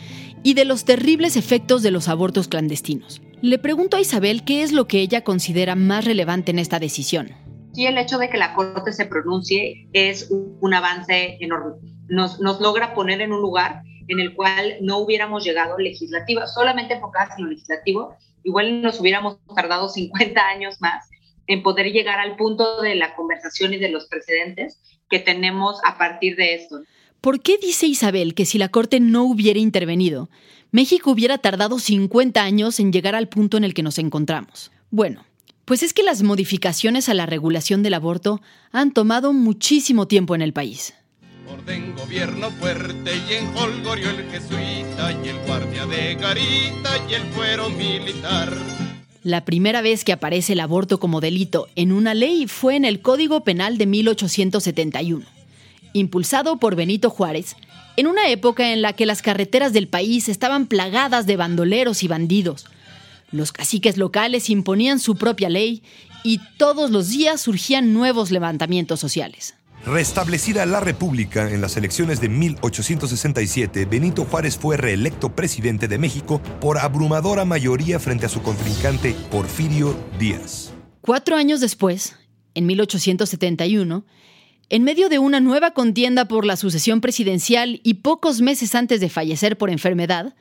y 0.44 0.54
de 0.54 0.66
los 0.66 0.86
terribles 0.86 1.38
efectos 1.38 1.84
de 1.84 1.92
los 1.92 2.08
abortos 2.08 2.48
clandestinos. 2.48 3.22
Le 3.42 3.58
pregunto 3.58 3.98
a 3.98 4.02
Isabel 4.02 4.44
qué 4.44 4.64
es 4.64 4.72
lo 4.72 4.88
que 4.88 5.00
ella 5.00 5.24
considera 5.24 5.76
más 5.76 6.06
relevante 6.06 6.52
en 6.52 6.60
esta 6.60 6.80
decisión. 6.80 7.32
Sí, 7.74 7.86
el 7.86 7.98
hecho 7.98 8.18
de 8.18 8.30
que 8.30 8.38
la 8.38 8.54
Corte 8.54 8.92
se 8.92 9.06
pronuncie 9.06 9.88
es 9.94 10.30
un 10.32 10.74
avance 10.74 11.38
enorme. 11.40 11.76
Nos, 12.08 12.40
nos 12.40 12.60
logra 12.60 12.94
poner 12.94 13.22
en 13.22 13.32
un 13.32 13.42
lugar 13.42 13.84
en 14.08 14.20
el 14.20 14.34
cual 14.34 14.78
no 14.82 14.98
hubiéramos 14.98 15.44
llegado 15.44 15.78
legislativa, 15.78 16.48
solamente 16.48 16.96
enfocadas 16.96 17.38
en 17.38 17.46
lo 17.46 17.52
legislativo, 17.52 18.16
igual 18.44 18.82
nos 18.82 19.00
hubiéramos 19.00 19.38
tardado 19.56 19.88
50 19.88 20.42
años 20.48 20.78
más 20.82 21.08
en 21.50 21.64
poder 21.64 21.92
llegar 21.92 22.20
al 22.20 22.38
punto 22.38 22.82
de 22.82 22.96
la 22.96 23.16
conversación 23.16 23.74
y 23.74 23.78
de 23.78 23.90
los 23.90 24.06
precedentes 24.06 24.78
que 25.10 25.20
tenemos 25.20 25.80
a 25.84 25.98
partir 25.98 26.36
de 26.36 26.54
esto. 26.54 26.84
¿Por 27.22 27.42
qué 27.42 27.58
dice 27.58 27.88
Isabel 27.88 28.36
que 28.36 28.46
si 28.46 28.60
la 28.60 28.70
Corte 28.70 29.00
no 29.00 29.24
hubiera 29.24 29.60
intervenido, 29.60 30.30
México 30.72 31.10
hubiera 31.10 31.40
tardado 31.40 31.80
50 31.80 32.42
años 32.42 32.80
en 32.80 32.94
llegar 32.94 33.16
al 33.16 33.30
punto 33.30 33.58
en 33.58 33.64
el 33.64 33.74
que 33.74 33.82
nos 33.82 33.98
encontramos? 33.98 34.72
Bueno, 34.92 35.26
pues 35.66 35.82
es 35.82 35.94
que 35.94 36.04
las 36.04 36.22
modificaciones 36.22 37.10
a 37.10 37.16
la 37.16 37.26
regulación 37.26 37.82
del 37.82 37.96
aborto 37.96 38.42
han 38.72 38.94
tomado 38.94 39.34
muchísimo 39.34 40.08
tiempo 40.08 40.36
en 40.36 40.44
el 40.44 40.54
país. 40.54 40.94
Orden 41.52 41.96
gobierno 41.96 42.52
fuerte 42.52 43.12
y 43.28 43.34
en 43.34 43.58
Holgorio 43.58 44.12
el 44.12 44.30
jesuita 44.30 45.20
y 45.24 45.30
el 45.30 45.40
guardia 45.48 45.88
de 45.88 46.14
garita 46.14 46.92
y 47.10 47.16
el 47.16 47.24
fuero 47.34 47.70
militar. 47.72 48.54
La 49.24 49.44
primera 49.44 49.82
vez 49.82 50.06
que 50.06 50.14
aparece 50.14 50.54
el 50.54 50.62
aborto 50.62 50.98
como 51.00 51.20
delito 51.20 51.68
en 51.76 51.92
una 51.92 52.14
ley 52.14 52.48
fue 52.48 52.78
en 52.78 52.86
el 52.86 53.02
Código 53.02 53.44
Penal 53.44 53.78
de 53.78 53.86
1871, 53.86 55.26
impulsado 55.92 56.58
por 56.58 56.76
Benito 56.76 57.10
Juárez, 57.10 57.58
en 57.98 58.08
una 58.08 58.30
época 58.30 58.72
en 58.72 58.82
la 58.82 58.94
que 58.94 59.06
las 59.06 59.22
carreteras 59.22 59.74
del 59.74 59.90
país 59.90 60.30
estaban 60.30 60.68
plagadas 60.68 61.26
de 61.26 61.36
bandoleros 61.36 62.02
y 62.04 62.08
bandidos. 62.08 62.66
Los 63.30 63.52
caciques 63.52 63.98
locales 63.98 64.50
imponían 64.50 65.00
su 65.00 65.16
propia 65.16 65.50
ley 65.50 65.84
y 66.24 66.40
todos 66.58 66.90
los 66.90 67.10
días 67.10 67.42
surgían 67.42 67.94
nuevos 67.94 68.32
levantamientos 68.32 69.02
sociales. 69.02 69.56
Restablecida 69.86 70.66
la 70.66 70.82
República 70.82 71.50
en 71.50 71.62
las 71.62 71.78
elecciones 71.78 72.20
de 72.20 72.28
1867, 72.28 73.86
Benito 73.86 74.26
Juárez 74.26 74.58
fue 74.58 74.76
reelecto 74.76 75.34
presidente 75.34 75.88
de 75.88 75.98
México 75.98 76.42
por 76.60 76.78
abrumadora 76.78 77.46
mayoría 77.46 77.98
frente 77.98 78.26
a 78.26 78.30
su 78.30 78.42
contrincante 78.42 79.16
Porfirio 79.32 79.96
Díaz. 80.20 80.74
Cuatro 81.00 81.38
años 81.38 81.62
después, 81.62 82.18
en 82.56 82.66
1871, 82.66 84.06
en 84.70 84.84
medio 84.84 85.08
de 85.08 85.18
una 85.18 85.40
nueva 85.40 85.72
contienda 85.72 86.26
por 86.26 86.46
la 86.46 86.58
sucesión 86.58 87.00
presidencial 87.00 87.80
y 87.82 87.96
pocos 87.96 88.42
meses 88.42 88.76
antes 88.76 89.00
de 89.00 89.10
fallecer 89.10 89.58
por 89.58 89.70
enfermedad, 89.70 90.36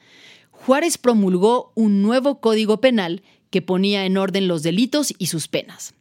Juárez 0.50 0.98
promulgó 0.98 1.72
un 1.76 2.02
nuevo 2.02 2.40
código 2.40 2.80
penal 2.80 3.22
que 3.50 3.62
ponía 3.62 4.04
en 4.04 4.16
orden 4.16 4.48
los 4.48 4.64
delitos 4.64 5.14
y 5.16 5.26
sus 5.26 5.46
penas. 5.46 5.94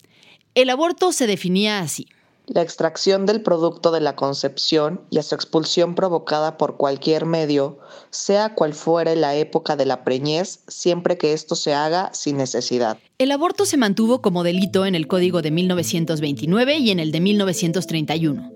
El 0.55 0.71
aborto 0.71 1.11
se 1.11 1.27
definía 1.27 1.79
así 1.79 2.07
la 2.47 2.61
extracción 2.61 3.25
del 3.25 3.41
producto 3.41 3.91
de 3.91 3.99
la 3.99 4.15
concepción 4.15 5.01
y 5.09 5.17
a 5.17 5.23
su 5.23 5.35
expulsión 5.35 5.95
provocada 5.95 6.57
por 6.57 6.77
cualquier 6.77 7.25
medio, 7.25 7.79
sea 8.09 8.55
cual 8.55 8.73
fuere 8.73 9.17
la 9.17 9.35
época 9.35 9.75
de 9.75 9.85
la 9.85 10.05
preñez, 10.05 10.61
siempre 10.67 11.17
que 11.17 11.33
esto 11.33 11.55
se 11.55 11.73
haga 11.73 12.09
sin 12.13 12.37
necesidad. 12.37 12.97
El 13.17 13.31
aborto 13.31 13.65
se 13.65 13.75
mantuvo 13.75 14.21
como 14.21 14.43
delito 14.43 14.85
en 14.85 14.95
el 14.95 15.07
Código 15.07 15.41
de 15.41 15.51
1929 15.51 16.77
y 16.77 16.91
en 16.91 16.99
el 16.99 17.11
de 17.11 17.19
1931, 17.19 18.53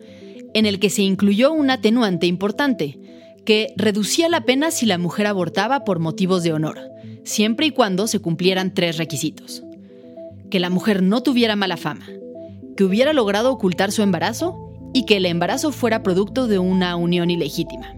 en 0.53 0.65
el 0.65 0.79
que 0.79 0.89
se 0.89 1.01
incluyó 1.01 1.51
un 1.51 1.69
atenuante 1.69 2.27
importante, 2.27 2.97
que 3.43 3.73
reducía 3.75 4.29
la 4.29 4.45
pena 4.45 4.71
si 4.71 4.85
la 4.85 4.99
mujer 4.99 5.27
abortaba 5.27 5.83
por 5.83 5.99
motivos 5.99 6.43
de 6.43 6.53
honor, 6.53 6.79
siempre 7.25 7.65
y 7.65 7.71
cuando 7.71 8.07
se 8.07 8.19
cumplieran 8.19 8.73
tres 8.73 8.97
requisitos. 8.97 9.63
Que 10.49 10.59
la 10.59 10.69
mujer 10.69 11.01
no 11.01 11.23
tuviera 11.23 11.55
mala 11.55 11.77
fama, 11.77 12.05
que 12.75 12.83
hubiera 12.83 13.13
logrado 13.13 13.51
ocultar 13.51 13.91
su 13.91 14.01
embarazo 14.01 14.71
y 14.93 15.05
que 15.05 15.17
el 15.17 15.25
embarazo 15.25 15.71
fuera 15.71 16.03
producto 16.03 16.47
de 16.47 16.59
una 16.59 16.95
unión 16.95 17.29
ilegítima. 17.29 17.95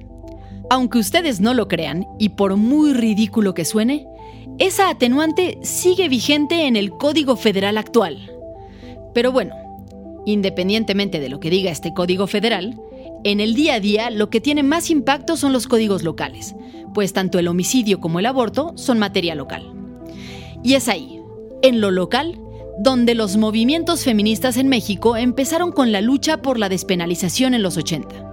Aunque 0.70 1.00
ustedes 1.00 1.40
no 1.40 1.54
lo 1.54 1.68
crean, 1.68 2.06
y 2.20 2.30
por 2.30 2.56
muy 2.56 2.94
ridículo 2.94 3.54
que 3.54 3.66
suene, 3.66 4.08
esa 4.60 4.90
atenuante 4.90 5.58
sigue 5.62 6.10
vigente 6.10 6.68
en 6.68 6.76
el 6.76 6.92
Código 6.92 7.36
Federal 7.36 7.78
actual. 7.78 8.32
Pero 9.14 9.32
bueno, 9.32 9.56
independientemente 10.26 11.20
de 11.20 11.30
lo 11.30 11.40
que 11.40 11.50
diga 11.50 11.72
este 11.72 11.94
Código 11.94 12.28
Federal, 12.28 12.80
en 13.24 13.40
el 13.40 13.56
día 13.56 13.76
a 13.76 13.80
día 13.80 14.10
lo 14.10 14.30
que 14.30 14.42
tiene 14.42 14.64
más 14.64 14.90
impacto 14.90 15.38
son 15.38 15.54
los 15.54 15.68
códigos 15.68 16.04
locales, 16.04 16.56
pues 16.94 17.14
tanto 17.14 17.40
el 17.40 17.48
homicidio 17.48 18.00
como 18.00 18.20
el 18.20 18.26
aborto 18.26 18.74
son 18.76 19.00
materia 19.00 19.36
local. 19.36 19.72
Y 20.64 20.76
es 20.76 20.88
ahí, 20.88 21.22
en 21.62 21.82
lo 21.82 21.92
local, 21.92 22.40
donde 22.80 23.16
los 23.16 23.38
movimientos 23.38 24.04
feministas 24.04 24.58
en 24.58 24.68
México 24.68 25.16
empezaron 25.16 25.72
con 25.72 25.92
la 25.92 26.02
lucha 26.02 26.42
por 26.42 26.58
la 26.60 26.70
despenalización 26.70 27.54
en 27.54 27.64
los 27.64 27.78
80. 27.78 28.32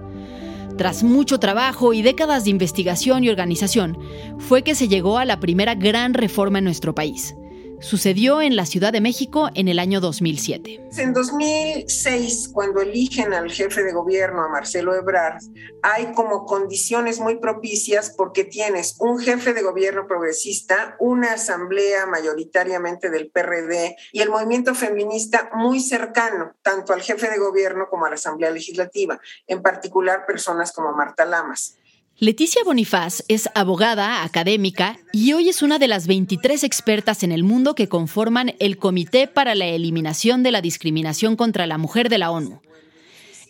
Tras 0.77 1.03
mucho 1.03 1.39
trabajo 1.39 1.93
y 1.93 2.01
décadas 2.01 2.43
de 2.43 2.49
investigación 2.49 3.23
y 3.23 3.29
organización, 3.29 3.97
fue 4.39 4.63
que 4.63 4.73
se 4.73 4.87
llegó 4.87 5.17
a 5.17 5.25
la 5.25 5.39
primera 5.39 5.75
gran 5.75 6.13
reforma 6.13 6.57
en 6.57 6.65
nuestro 6.65 6.95
país, 6.95 7.35
Sucedió 7.81 8.41
en 8.41 8.55
la 8.55 8.67
Ciudad 8.67 8.93
de 8.93 9.01
México 9.01 9.49
en 9.55 9.67
el 9.67 9.79
año 9.79 9.99
2007. 10.01 10.89
En 10.97 11.13
2006, 11.13 12.51
cuando 12.53 12.79
eligen 12.79 13.33
al 13.33 13.51
jefe 13.51 13.83
de 13.83 13.91
gobierno, 13.91 14.43
a 14.43 14.49
Marcelo 14.49 14.93
Ebrard, 14.93 15.41
hay 15.81 16.13
como 16.13 16.45
condiciones 16.45 17.19
muy 17.19 17.37
propicias 17.37 18.13
porque 18.15 18.43
tienes 18.43 18.95
un 18.99 19.19
jefe 19.19 19.53
de 19.53 19.63
gobierno 19.63 20.05
progresista, 20.07 20.95
una 20.99 21.33
asamblea 21.33 22.05
mayoritariamente 22.05 23.09
del 23.09 23.31
PRD 23.31 23.95
y 24.11 24.21
el 24.21 24.29
movimiento 24.29 24.75
feminista 24.75 25.49
muy 25.55 25.79
cercano, 25.79 26.53
tanto 26.61 26.93
al 26.93 27.01
jefe 27.01 27.31
de 27.31 27.39
gobierno 27.39 27.87
como 27.89 28.05
a 28.05 28.09
la 28.09 28.15
Asamblea 28.15 28.51
Legislativa, 28.51 29.19
en 29.47 29.63
particular 29.63 30.27
personas 30.27 30.71
como 30.71 30.93
Marta 30.93 31.25
Lamas. 31.25 31.79
Leticia 32.23 32.61
Bonifaz 32.63 33.23
es 33.29 33.49
abogada, 33.55 34.23
académica 34.23 34.99
y 35.11 35.33
hoy 35.33 35.49
es 35.49 35.63
una 35.63 35.79
de 35.79 35.87
las 35.87 36.05
23 36.05 36.63
expertas 36.63 37.23
en 37.23 37.31
el 37.31 37.43
mundo 37.43 37.73
que 37.73 37.89
conforman 37.89 38.53
el 38.59 38.77
Comité 38.77 39.25
para 39.25 39.55
la 39.55 39.65
Eliminación 39.65 40.43
de 40.43 40.51
la 40.51 40.61
Discriminación 40.61 41.35
contra 41.35 41.65
la 41.65 41.79
Mujer 41.79 42.09
de 42.09 42.19
la 42.19 42.29
ONU. 42.29 42.61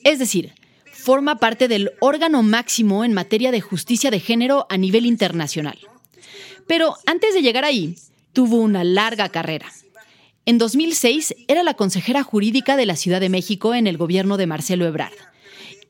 Es 0.05 0.19
decir, 0.19 0.53
forma 0.89 1.35
parte 1.37 1.67
del 1.67 1.91
órgano 1.99 2.43
máximo 2.43 3.03
en 3.03 3.11
materia 3.11 3.51
de 3.51 3.59
justicia 3.59 4.09
de 4.09 4.21
género 4.21 4.67
a 4.69 4.77
nivel 4.77 5.05
internacional. 5.05 5.77
Pero 6.65 6.95
antes 7.05 7.33
de 7.33 7.41
llegar 7.41 7.65
ahí, 7.65 7.97
tuvo 8.31 8.55
una 8.55 8.85
larga 8.85 9.27
carrera. 9.27 9.69
En 10.45 10.57
2006 10.57 11.35
era 11.49 11.63
la 11.63 11.73
consejera 11.73 12.23
jurídica 12.23 12.77
de 12.77 12.85
la 12.85 12.95
Ciudad 12.95 13.19
de 13.19 13.27
México 13.27 13.75
en 13.75 13.85
el 13.85 13.97
gobierno 13.97 14.37
de 14.37 14.47
Marcelo 14.47 14.85
Ebrard 14.85 15.30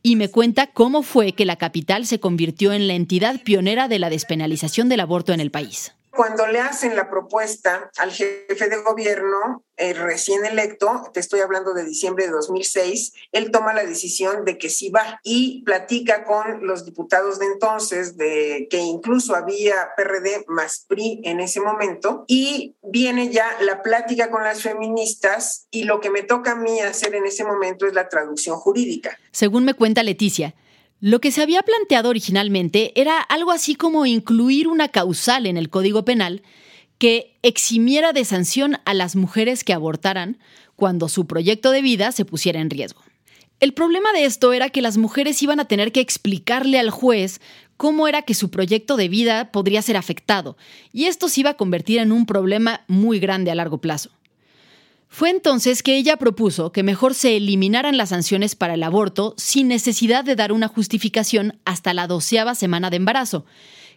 y 0.04 0.16
me 0.16 0.30
cuenta 0.30 0.68
cómo 0.68 1.04
fue 1.04 1.34
que 1.34 1.46
la 1.46 1.56
capital 1.56 2.06
se 2.06 2.20
convirtió 2.20 2.74
en 2.74 2.88
la 2.88 2.94
entidad 2.94 3.42
pionera 3.44 3.88
de 3.88 4.00
la 4.00 4.10
despenalización 4.10 4.90
del 4.90 5.00
aborto 5.00 5.34
en 5.34 5.40
el 5.40 5.52
país. 5.52 5.94
Cuando 6.12 6.46
le 6.48 6.60
hacen 6.60 6.96
la 6.96 7.10
propuesta 7.10 7.90
al 7.98 8.12
jefe 8.12 8.68
de 8.70 8.78
gobierno 8.78 9.64
eh, 9.78 9.94
recién 9.94 10.46
electo, 10.46 11.10
te 11.14 11.22
estoy 11.22 11.40
hablando 11.40 11.74
de 11.74 11.86
diciembre 11.86 12.26
de 12.26 12.32
2006, 12.32 13.14
él 13.32 13.50
toma 13.50 13.74
la 13.74 13.86
decisión 13.86 14.44
de 14.44 14.58
que 14.58 14.70
sí 14.70 14.90
va 14.90 15.20
y 15.24 15.64
platica 15.64 16.26
con 16.26 16.68
los 16.68 16.86
diputados 16.86 17.40
de 17.40 17.46
entonces, 17.46 18.18
de 18.18 18.68
que 18.70 18.78
incluso 18.78 19.36
había 19.36 19.92
PRD 19.96 20.44
más 20.48 20.86
PRI 20.88 21.22
en 21.24 21.40
ese 21.40 21.62
momento, 21.62 22.26
y 22.28 22.76
viene 22.84 23.30
ya 23.30 23.48
la 23.62 23.82
plática 23.82 24.30
con 24.30 24.44
las 24.44 24.62
feministas 24.62 25.68
y 25.72 25.86
lo 25.86 26.02
que 26.02 26.10
me 26.10 26.24
toca 26.24 26.52
a 26.52 26.56
mí 26.56 26.82
hacer 26.82 27.16
en 27.16 27.26
ese 27.26 27.46
momento 27.46 27.88
es 27.88 27.94
la 27.94 28.10
traducción 28.10 28.58
jurídica. 28.58 29.18
Según 29.32 29.64
me 29.64 29.74
cuenta 29.74 30.04
Leticia, 30.04 30.54
lo 31.02 31.20
que 31.20 31.32
se 31.32 31.42
había 31.42 31.64
planteado 31.64 32.10
originalmente 32.10 32.94
era 32.96 33.20
algo 33.20 33.52
así 33.52 33.74
como 33.74 34.06
incluir 34.06 34.68
una 34.68 34.88
causal 34.90 35.48
en 35.48 35.58
el 35.58 35.70
Código 35.70 36.06
Penal 36.06 36.44
que 37.00 37.36
eximiera 37.42 38.14
de 38.14 38.24
sanción 38.24 38.78
a 38.86 38.94
las 38.94 39.16
mujeres 39.16 39.64
que 39.64 39.74
abortaran 39.74 40.38
cuando 40.76 41.10
su 41.10 41.26
proyecto 41.26 41.72
de 41.72 41.82
vida 41.82 42.12
se 42.12 42.24
pusiera 42.24 42.62
en 42.62 42.70
riesgo. 42.70 43.02
El 43.60 43.74
problema 43.74 44.14
de 44.14 44.26
esto 44.26 44.54
era 44.54 44.70
que 44.70 44.84
las 44.84 44.98
mujeres 44.98 45.42
iban 45.42 45.60
a 45.60 45.66
tener 45.66 45.92
que 45.92 46.02
explicarle 46.02 46.78
al 46.78 46.92
juez 46.92 47.42
cómo 47.78 48.08
era 48.08 48.22
que 48.22 48.36
su 48.36 48.52
proyecto 48.52 48.96
de 48.96 49.10
vida 49.10 49.52
podría 49.52 49.82
ser 49.82 49.98
afectado, 49.98 50.56
y 50.94 51.06
esto 51.06 51.30
se 51.30 51.40
iba 51.40 51.52
a 51.52 51.58
convertir 51.58 51.98
en 51.98 52.12
un 52.12 52.28
problema 52.28 52.82
muy 52.88 53.20
grande 53.20 53.50
a 53.50 53.56
largo 53.56 53.80
plazo. 53.80 54.12
Fue 55.14 55.30
entonces 55.30 55.84
que 55.84 55.98
ella 55.98 56.16
propuso 56.16 56.72
que 56.72 56.84
mejor 56.84 57.14
se 57.16 57.36
eliminaran 57.36 57.98
las 57.98 58.10
sanciones 58.10 58.56
para 58.56 58.76
el 58.76 58.82
aborto 58.82 59.36
sin 59.38 59.68
necesidad 59.68 60.24
de 60.24 60.38
dar 60.38 60.54
una 60.54 60.70
justificación 60.70 61.60
hasta 61.66 61.94
la 61.94 62.08
doceava 62.08 62.56
semana 62.56 62.90
de 62.90 62.96
embarazo, 62.96 63.46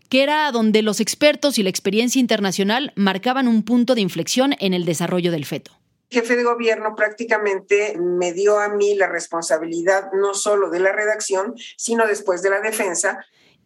que 0.09 0.25
era 0.25 0.51
donde 0.51 0.83
los 0.83 0.99
expertos 0.99 1.57
y 1.57 1.63
la 1.63 1.71
experiencia 1.71 2.19
internacional 2.19 2.93
marcaban 2.97 3.47
un 3.47 3.63
punto 3.63 3.95
de 3.95 4.01
inflexión 4.01 4.57
en 4.59 4.75
el 4.75 4.85
desarrollo 4.85 5.31
del 5.31 5.45
feto 5.45 5.79
jefe 6.11 6.37
de 6.37 6.45
gobierno 6.45 6.95
prácticamente 6.95 7.97
me 7.99 8.33
dio 8.33 8.61
a 8.61 8.69
mí 8.69 8.95
la 8.95 9.09
responsabilidad 9.09 10.11
no 10.13 10.33
solo 10.35 10.71
de 10.71 10.79
la 10.79 10.93
redacción, 10.93 11.55
sino 11.77 12.07
después 12.07 12.41
de 12.41 12.51
la 12.51 12.61
defensa. 12.61 13.19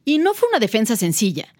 Y 0.06 0.16
no 0.16 0.32
fue 0.32 0.48
una 0.48 0.58
defensa 0.58 0.96
sencilla, 0.96 1.54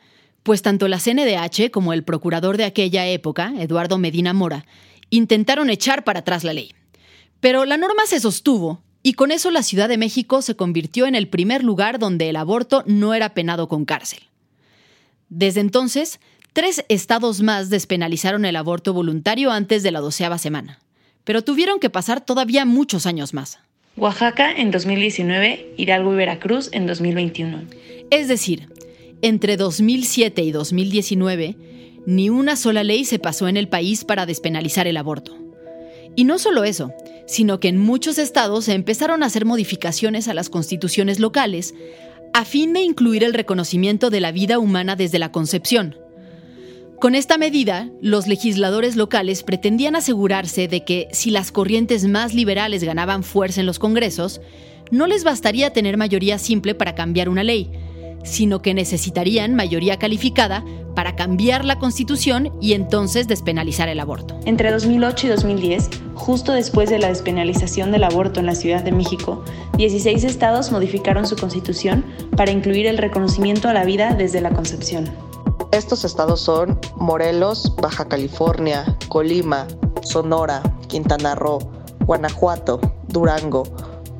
pues 0.45 0.63
tanto 0.63 0.89
la 0.89 0.99
CNDH 0.99 1.71
como 1.71 1.93
el 1.93 2.05
procurador 2.05 2.57
de 2.57 2.65
aquella 2.65 3.07
época, 3.07 3.53
Eduardo 3.59 3.99
Medina 3.99 4.33
Mora, 4.33 4.65
intentaron 5.11 5.71
echar 5.71 6.05
para 6.05 6.21
atrás 6.21 6.45
la 6.45 6.53
ley. 6.53 6.73
Pero 7.41 7.65
la 7.65 7.77
norma 7.77 8.03
se 8.07 8.21
sostuvo 8.21 8.83
y 9.03 9.13
con 9.15 9.31
eso 9.31 9.51
la 9.51 9.63
Ciudad 9.63 9.89
de 9.89 9.99
México 9.99 10.43
se 10.43 10.57
convirtió 10.57 11.07
en 11.07 11.15
el 11.15 11.29
primer 11.29 11.63
lugar 11.63 11.99
donde 11.99 12.29
el 12.29 12.37
aborto 12.37 12.83
no 12.87 13.15
era 13.15 13.35
penado 13.35 13.69
con 13.69 13.85
cárcel. 13.85 14.21
Desde 15.29 15.61
entonces, 15.61 16.21
tres 16.53 16.85
estados 16.89 17.41
más 17.43 17.71
despenalizaron 17.71 18.45
el 18.45 18.57
aborto 18.57 18.93
voluntario 18.93 19.51
antes 19.53 19.83
de 19.83 19.91
la 19.93 20.01
doceava 20.01 20.39
semana. 20.39 20.81
pero 21.25 21.43
tuvieron 21.43 21.79
que 21.79 21.91
pasar 21.91 22.25
todavía 22.25 22.65
muchos 22.65 23.05
años 23.05 23.35
más. 23.35 23.59
Oaxaca 23.99 24.51
en 24.51 24.71
2019, 24.71 25.75
Hidalgo 25.77 26.15
y 26.15 26.17
Veracruz 26.17 26.71
en 26.73 26.87
2021. 26.87 27.65
Es 28.11 28.29
decir, 28.29 28.69
entre 29.21 29.59
2007 29.59 30.43
y 30.43 30.53
2019, 30.53 31.57
ni 32.09 32.31
una 32.31 32.57
sola 32.57 32.85
ley 32.85 33.05
se 33.05 33.19
pasó 33.19 33.49
en 33.49 33.59
el 33.59 33.69
país 33.69 34.07
para 34.07 34.25
despenalizar 34.25 34.87
el 34.87 34.97
aborto. 34.97 35.37
Y 36.17 36.25
no 36.25 36.39
solo 36.39 36.65
eso, 36.65 36.91
sino 37.27 37.61
que 37.61 37.69
en 37.69 37.77
muchos 37.77 38.17
estados 38.17 38.65
se 38.65 38.73
empezaron 38.73 39.23
a 39.23 39.27
hacer 39.27 39.45
modificaciones 39.45 40.27
a 40.27 40.33
las 40.33 40.49
constituciones 40.49 41.21
locales 41.21 41.75
a 42.33 42.47
fin 42.47 42.73
de 42.73 42.81
incluir 42.81 43.25
el 43.25 43.35
reconocimiento 43.35 44.09
de 44.09 44.21
la 44.21 44.33
vida 44.33 44.59
humana 44.59 44.97
desde 44.97 45.19
la 45.19 45.33
concepción. 45.33 45.97
Con 46.99 47.15
esta 47.15 47.37
medida, 47.37 47.91
los 48.01 48.27
legisladores 48.27 48.97
locales 48.97 49.43
pretendían 49.43 49.95
asegurarse 49.95 50.67
de 50.67 50.87
que 50.87 51.09
si 51.13 51.31
las 51.31 51.53
corrientes 51.53 52.07
más 52.07 52.33
liberales 52.33 52.85
ganaban 52.85 53.23
fuerza 53.23 53.61
en 53.61 53.67
los 53.67 53.79
congresos, 53.79 54.41
no 54.91 55.07
les 55.07 55.25
bastaría 55.25 55.75
tener 55.75 55.99
mayoría 55.99 56.39
simple 56.39 56.75
para 56.75 56.95
cambiar 56.95 57.29
una 57.29 57.45
ley, 57.45 57.71
sino 58.25 58.63
que 58.63 58.75
necesitarían 58.75 59.55
mayoría 59.55 59.99
calificada 59.99 60.65
para 60.95 61.15
cambiar 61.15 61.65
la 61.65 61.79
constitución 61.79 62.53
y 62.61 62.73
entonces 62.73 63.29
despenalizar 63.29 63.89
el 63.89 64.01
aborto. 64.01 64.39
Entre 64.45 64.71
2008 64.71 65.27
y 65.27 65.31
2010, 65.31 65.91
justo 66.15 66.53
después 66.53 66.91
de 66.91 66.99
la 66.99 67.09
despenalización 67.09 67.93
del 67.93 68.05
aborto 68.05 68.41
en 68.41 68.47
la 68.47 68.55
Ciudad 68.55 68.83
de 68.83 68.93
México, 68.93 69.45
16 69.77 70.25
estados 70.25 70.73
modificaron 70.73 71.27
su 71.27 71.37
constitución 71.37 72.05
para 72.37 72.51
incluir 72.51 72.87
el 72.87 72.99
reconocimiento 72.99 73.69
a 73.69 73.73
la 73.73 73.85
vida 73.85 74.15
desde 74.15 74.41
la 74.41 74.51
concepción. 74.51 75.09
Estos 75.71 76.05
estados 76.05 76.41
son 76.41 76.81
Morelos, 76.97 77.75
Baja 77.81 78.09
California, 78.09 78.97
Colima, 79.09 79.67
Sonora, 80.03 80.63
Quintana 80.89 81.35
Roo, 81.35 81.59
Guanajuato, 82.07 82.81
Durango, 83.09 83.65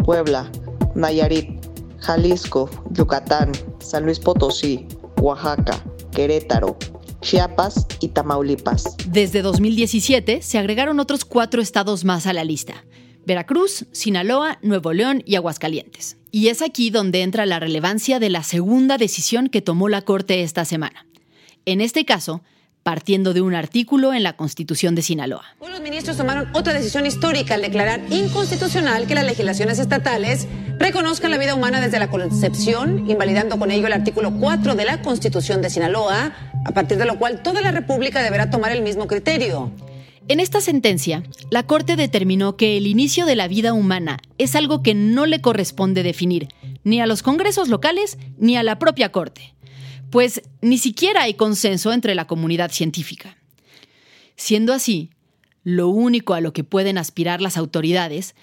Puebla, 0.05 0.51
Nayarit, 0.95 1.59
Jalisco, 2.01 2.69
Yucatán, 2.91 3.53
San 3.81 4.05
Luis 4.05 4.19
Potosí, 4.19 4.87
Oaxaca, 5.21 5.83
Querétaro, 6.13 6.77
Chiapas 7.21 7.87
y 8.01 8.09
Tamaulipas. 8.09 8.97
Desde 9.07 9.43
2017 9.43 10.43
se 10.43 10.59
agregaron 10.59 11.01
otros 11.01 11.25
cuatro 11.25 11.61
estados 11.61 12.05
más 12.05 12.27
a 12.27 12.33
la 12.33 12.45
lista. 12.45 12.85
Veracruz, 13.27 13.87
Sinaloa, 13.93 14.59
Nuevo 14.63 14.93
León 14.93 15.23
y 15.27 15.37
Aguascalientes. 15.37 16.17
Y 16.31 16.49
es 16.49 16.63
aquí 16.63 16.91
donde 16.91 17.23
entra 17.23 17.47
la 17.47 17.61
relevancia 17.61 18.19
de 18.19 18.31
la 18.31 18.43
segunda 18.43 18.99
decisión 18.99 19.49
que 19.49 19.63
tomó 19.63 19.89
la 19.89 20.03
Corte 20.03 20.43
esta 20.43 20.65
semana 20.65 21.09
en 21.69 21.83
este 21.83 22.07
caso, 22.07 22.43
partiendo 22.83 23.35
de 23.35 23.41
un 23.41 23.55
artículo 23.55 24.15
en 24.15 24.23
la 24.23 24.35
Constitución 24.35 24.95
de 24.95 25.03
Sinaloa. 25.03 25.45
Los 25.61 25.81
ministros 25.81 26.17
tomaron 26.17 26.49
otra 26.55 26.73
decisión 26.73 27.07
histórica 27.07 27.55
al 27.55 27.63
declarar 27.63 28.01
inconstitucional 28.11 29.07
que 29.07 29.15
las 29.15 29.25
legislaciones 29.25 29.79
estatales 29.79 30.47
reconozcan 30.79 31.31
la 31.31 31.39
vida 31.39 31.55
humana 31.55 31.81
desde 31.81 31.99
la 31.99 32.09
concepción, 32.09 33.09
invalidando 33.11 33.59
con 33.59 33.71
ello 33.71 33.87
el 33.87 33.93
artículo 33.93 34.33
4 34.39 34.75
de 34.75 34.85
la 34.85 35.03
Constitución 35.03 35.63
de 35.63 35.71
Sinaloa, 35.71 36.33
a 36.65 36.73
partir 36.73 36.99
de 36.99 37.05
lo 37.05 37.19
cual 37.19 37.43
toda 37.43 37.61
la 37.61 37.73
República 37.73 38.23
deberá 38.23 38.51
tomar 38.51 38.73
el 38.73 38.83
mismo 38.83 39.07
criterio. 39.07 39.73
En 40.29 40.41
esta 40.41 40.61
sentencia, 40.61 41.23
la 41.51 41.63
Corte 41.63 41.97
determinó 41.97 42.57
que 42.57 42.77
el 42.77 42.87
inicio 42.87 43.25
de 43.25 43.35
la 43.35 43.49
vida 43.49 43.73
humana 43.73 44.19
es 44.37 44.55
algo 44.57 44.83
que 44.83 44.95
no 44.95 45.25
le 45.25 45.41
corresponde 45.41 46.03
definir 46.03 46.49
ni 46.85 47.01
a 47.01 47.07
los 47.07 47.23
congresos 47.23 47.69
locales 47.69 48.19
ni 48.39 48.57
a 48.57 48.63
la 48.63 48.79
propia 48.79 49.11
Corte 49.11 49.55
pues 50.11 50.43
ni 50.61 50.79
siquiera 50.79 51.23
hay 51.23 51.35
consenso 51.35 51.93
entre 51.93 52.15
la 52.15 52.27
comunidad 52.27 52.71
científica. 52.71 53.37
Siendo 54.37 54.73
así, 54.73 55.11
lo 55.65 55.89
único 55.89 56.35
a 56.35 56.41
lo 56.41 56.53
que 56.53 56.65
pueden 56.65 56.99
aspirar 56.99 57.41
las 57.41 57.57
autoridades 57.57 58.35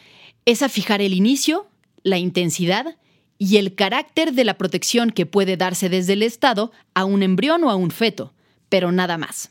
es 0.45 0.61
a 0.61 0.69
fijar 0.69 1.01
el 1.01 1.13
inicio, 1.13 1.67
la 2.03 2.17
intensidad 2.17 2.97
y 3.37 3.57
el 3.57 3.75
carácter 3.75 4.33
de 4.33 4.43
la 4.43 4.57
protección 4.57 5.09
que 5.09 5.25
puede 5.25 5.57
darse 5.57 5.89
desde 5.89 6.13
el 6.13 6.23
Estado 6.23 6.71
a 6.93 7.05
un 7.05 7.23
embrión 7.23 7.63
o 7.63 7.69
a 7.69 7.75
un 7.75 7.91
feto, 7.91 8.33
pero 8.69 8.91
nada 8.91 9.17
más. 9.17 9.49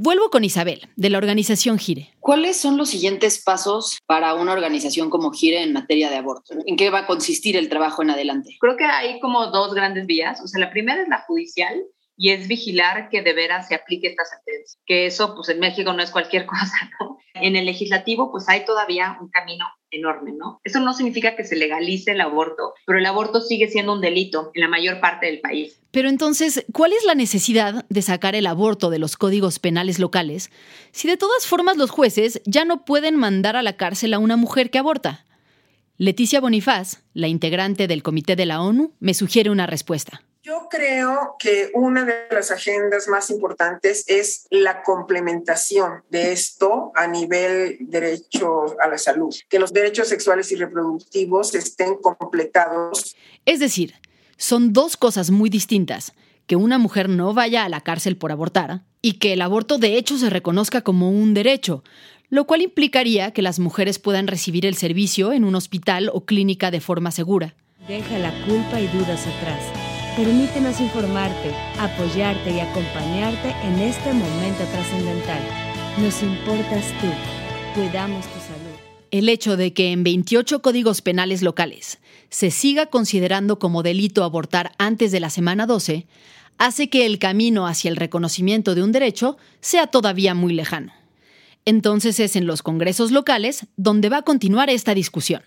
Vuelvo 0.00 0.30
con 0.30 0.44
Isabel, 0.44 0.88
de 0.94 1.10
la 1.10 1.18
organización 1.18 1.76
Gire. 1.76 2.14
¿Cuáles 2.20 2.56
son 2.56 2.76
los 2.76 2.88
siguientes 2.88 3.42
pasos 3.42 3.98
para 4.06 4.34
una 4.34 4.52
organización 4.52 5.10
como 5.10 5.32
Gire 5.32 5.60
en 5.60 5.72
materia 5.72 6.08
de 6.08 6.14
aborto? 6.14 6.54
¿En 6.66 6.76
qué 6.76 6.88
va 6.88 7.00
a 7.00 7.06
consistir 7.08 7.56
el 7.56 7.68
trabajo 7.68 8.02
en 8.02 8.10
adelante? 8.10 8.56
Creo 8.60 8.76
que 8.76 8.84
hay 8.84 9.18
como 9.18 9.48
dos 9.48 9.74
grandes 9.74 10.06
vías. 10.06 10.40
O 10.40 10.46
sea, 10.46 10.60
la 10.60 10.70
primera 10.70 11.02
es 11.02 11.08
la 11.08 11.24
judicial 11.26 11.82
y 12.16 12.30
es 12.30 12.46
vigilar 12.46 13.08
que 13.08 13.22
de 13.22 13.32
veras 13.32 13.66
se 13.66 13.74
aplique 13.74 14.06
esta 14.06 14.24
sentencia. 14.24 14.80
Que 14.86 15.06
eso, 15.06 15.34
pues 15.34 15.48
en 15.48 15.58
México 15.58 15.92
no 15.92 16.00
es 16.00 16.12
cualquier 16.12 16.46
cosa, 16.46 16.76
¿no? 17.00 17.18
En 17.34 17.56
el 17.56 17.66
legislativo, 17.66 18.30
pues 18.30 18.48
hay 18.48 18.64
todavía 18.64 19.18
un 19.20 19.30
camino 19.30 19.64
enorme, 19.90 20.32
¿no? 20.32 20.60
Eso 20.64 20.80
no 20.80 20.92
significa 20.94 21.36
que 21.36 21.44
se 21.44 21.56
legalice 21.56 22.12
el 22.12 22.20
aborto, 22.20 22.74
pero 22.86 22.98
el 22.98 23.06
aborto 23.06 23.40
sigue 23.40 23.68
siendo 23.68 23.92
un 23.92 24.00
delito 24.00 24.50
en 24.54 24.62
la 24.62 24.68
mayor 24.68 25.00
parte 25.00 25.26
del 25.26 25.40
país. 25.40 25.80
Pero 25.90 26.08
entonces, 26.08 26.64
¿cuál 26.72 26.92
es 26.92 27.04
la 27.04 27.14
necesidad 27.14 27.86
de 27.88 28.02
sacar 28.02 28.34
el 28.34 28.46
aborto 28.46 28.90
de 28.90 28.98
los 28.98 29.16
códigos 29.16 29.58
penales 29.58 29.98
locales 29.98 30.50
si 30.92 31.08
de 31.08 31.16
todas 31.16 31.46
formas 31.46 31.76
los 31.76 31.90
jueces 31.90 32.42
ya 32.44 32.64
no 32.64 32.84
pueden 32.84 33.16
mandar 33.16 33.56
a 33.56 33.62
la 33.62 33.76
cárcel 33.76 34.14
a 34.14 34.18
una 34.18 34.36
mujer 34.36 34.70
que 34.70 34.78
aborta? 34.78 35.24
Leticia 35.96 36.40
Bonifaz, 36.40 37.02
la 37.12 37.26
integrante 37.26 37.88
del 37.88 38.04
Comité 38.04 38.36
de 38.36 38.46
la 38.46 38.62
ONU, 38.62 38.92
me 39.00 39.14
sugiere 39.14 39.50
una 39.50 39.66
respuesta. 39.66 40.22
Yo 40.48 40.66
creo 40.70 41.36
que 41.38 41.70
una 41.74 42.06
de 42.06 42.14
las 42.30 42.50
agendas 42.50 43.06
más 43.06 43.28
importantes 43.28 44.06
es 44.06 44.46
la 44.48 44.82
complementación 44.82 46.04
de 46.08 46.32
esto 46.32 46.90
a 46.94 47.06
nivel 47.06 47.76
derecho 47.80 48.64
a 48.80 48.88
la 48.88 48.96
salud, 48.96 49.34
que 49.50 49.58
los 49.58 49.74
derechos 49.74 50.08
sexuales 50.08 50.50
y 50.50 50.56
reproductivos 50.56 51.54
estén 51.54 51.96
completados. 51.96 53.14
Es 53.44 53.60
decir, 53.60 53.96
son 54.38 54.72
dos 54.72 54.96
cosas 54.96 55.30
muy 55.30 55.50
distintas, 55.50 56.14
que 56.46 56.56
una 56.56 56.78
mujer 56.78 57.10
no 57.10 57.34
vaya 57.34 57.66
a 57.66 57.68
la 57.68 57.82
cárcel 57.82 58.16
por 58.16 58.32
abortar 58.32 58.84
y 59.02 59.18
que 59.18 59.34
el 59.34 59.42
aborto 59.42 59.76
de 59.76 59.98
hecho 59.98 60.16
se 60.16 60.30
reconozca 60.30 60.80
como 60.80 61.10
un 61.10 61.34
derecho, 61.34 61.84
lo 62.30 62.46
cual 62.46 62.62
implicaría 62.62 63.32
que 63.32 63.42
las 63.42 63.58
mujeres 63.58 63.98
puedan 63.98 64.26
recibir 64.26 64.64
el 64.64 64.76
servicio 64.76 65.34
en 65.34 65.44
un 65.44 65.56
hospital 65.56 66.10
o 66.10 66.24
clínica 66.24 66.70
de 66.70 66.80
forma 66.80 67.10
segura. 67.10 67.54
Deja 67.86 68.18
la 68.18 68.32
culpa 68.46 68.80
y 68.80 68.86
dudas 68.86 69.26
atrás 69.26 69.77
Permítenos 70.18 70.80
informarte, 70.80 71.54
apoyarte 71.78 72.50
y 72.50 72.58
acompañarte 72.58 73.54
en 73.62 73.78
este 73.78 74.12
momento 74.12 74.64
trascendental. 74.72 75.40
Nos 75.96 76.20
importas 76.24 76.86
tú. 77.00 77.06
Cuidamos 77.80 78.24
tu 78.24 78.40
salud. 78.40 78.76
El 79.12 79.28
hecho 79.28 79.56
de 79.56 79.72
que 79.72 79.92
en 79.92 80.02
28 80.02 80.60
códigos 80.60 81.02
penales 81.02 81.42
locales 81.42 82.00
se 82.30 82.50
siga 82.50 82.86
considerando 82.86 83.60
como 83.60 83.84
delito 83.84 84.24
abortar 84.24 84.72
antes 84.76 85.12
de 85.12 85.20
la 85.20 85.30
semana 85.30 85.66
12 85.66 86.08
hace 86.58 86.90
que 86.90 87.06
el 87.06 87.20
camino 87.20 87.68
hacia 87.68 87.88
el 87.88 87.94
reconocimiento 87.94 88.74
de 88.74 88.82
un 88.82 88.90
derecho 88.90 89.36
sea 89.60 89.86
todavía 89.86 90.34
muy 90.34 90.52
lejano. 90.52 90.92
Entonces 91.64 92.18
es 92.18 92.34
en 92.34 92.48
los 92.48 92.64
congresos 92.64 93.12
locales 93.12 93.68
donde 93.76 94.08
va 94.08 94.16
a 94.16 94.22
continuar 94.22 94.68
esta 94.68 94.94
discusión. 94.94 95.42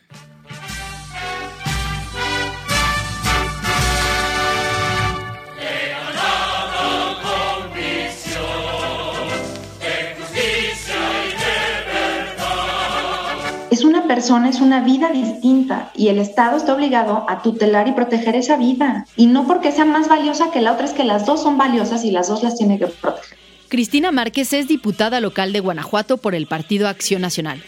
Persona, 14.14 14.50
es 14.50 14.60
una 14.60 14.82
vida 14.84 15.10
distinta 15.10 15.90
y 15.96 16.10
el 16.10 16.20
Estado 16.20 16.58
está 16.58 16.74
obligado 16.74 17.26
a 17.30 17.42
tutelar 17.42 17.88
y 17.88 17.94
proteger 17.94 18.36
esa 18.36 18.58
vida. 18.58 19.06
Y 19.16 19.28
no 19.28 19.48
porque 19.48 19.72
sea 19.72 19.86
más 19.86 20.10
valiosa 20.10 20.52
que 20.52 20.60
la 20.60 20.74
otra, 20.74 20.86
es 20.86 20.92
que 20.92 21.06
las 21.06 21.26
dos 21.26 21.42
son 21.42 21.58
valiosas 21.58 22.04
y 22.04 22.12
las 22.12 22.28
dos 22.28 22.44
las 22.44 22.58
tiene 22.58 22.78
que 22.78 22.88
proteger. 22.88 23.38
Cristina 23.70 24.12
Márquez 24.12 24.52
es 24.52 24.68
diputada 24.68 25.22
local 25.22 25.54
de 25.54 25.62
Guanajuato 25.62 26.18
por 26.18 26.36
el 26.36 26.46
Partido 26.46 26.90
Acción 26.90 27.22
Nacional, 27.22 27.64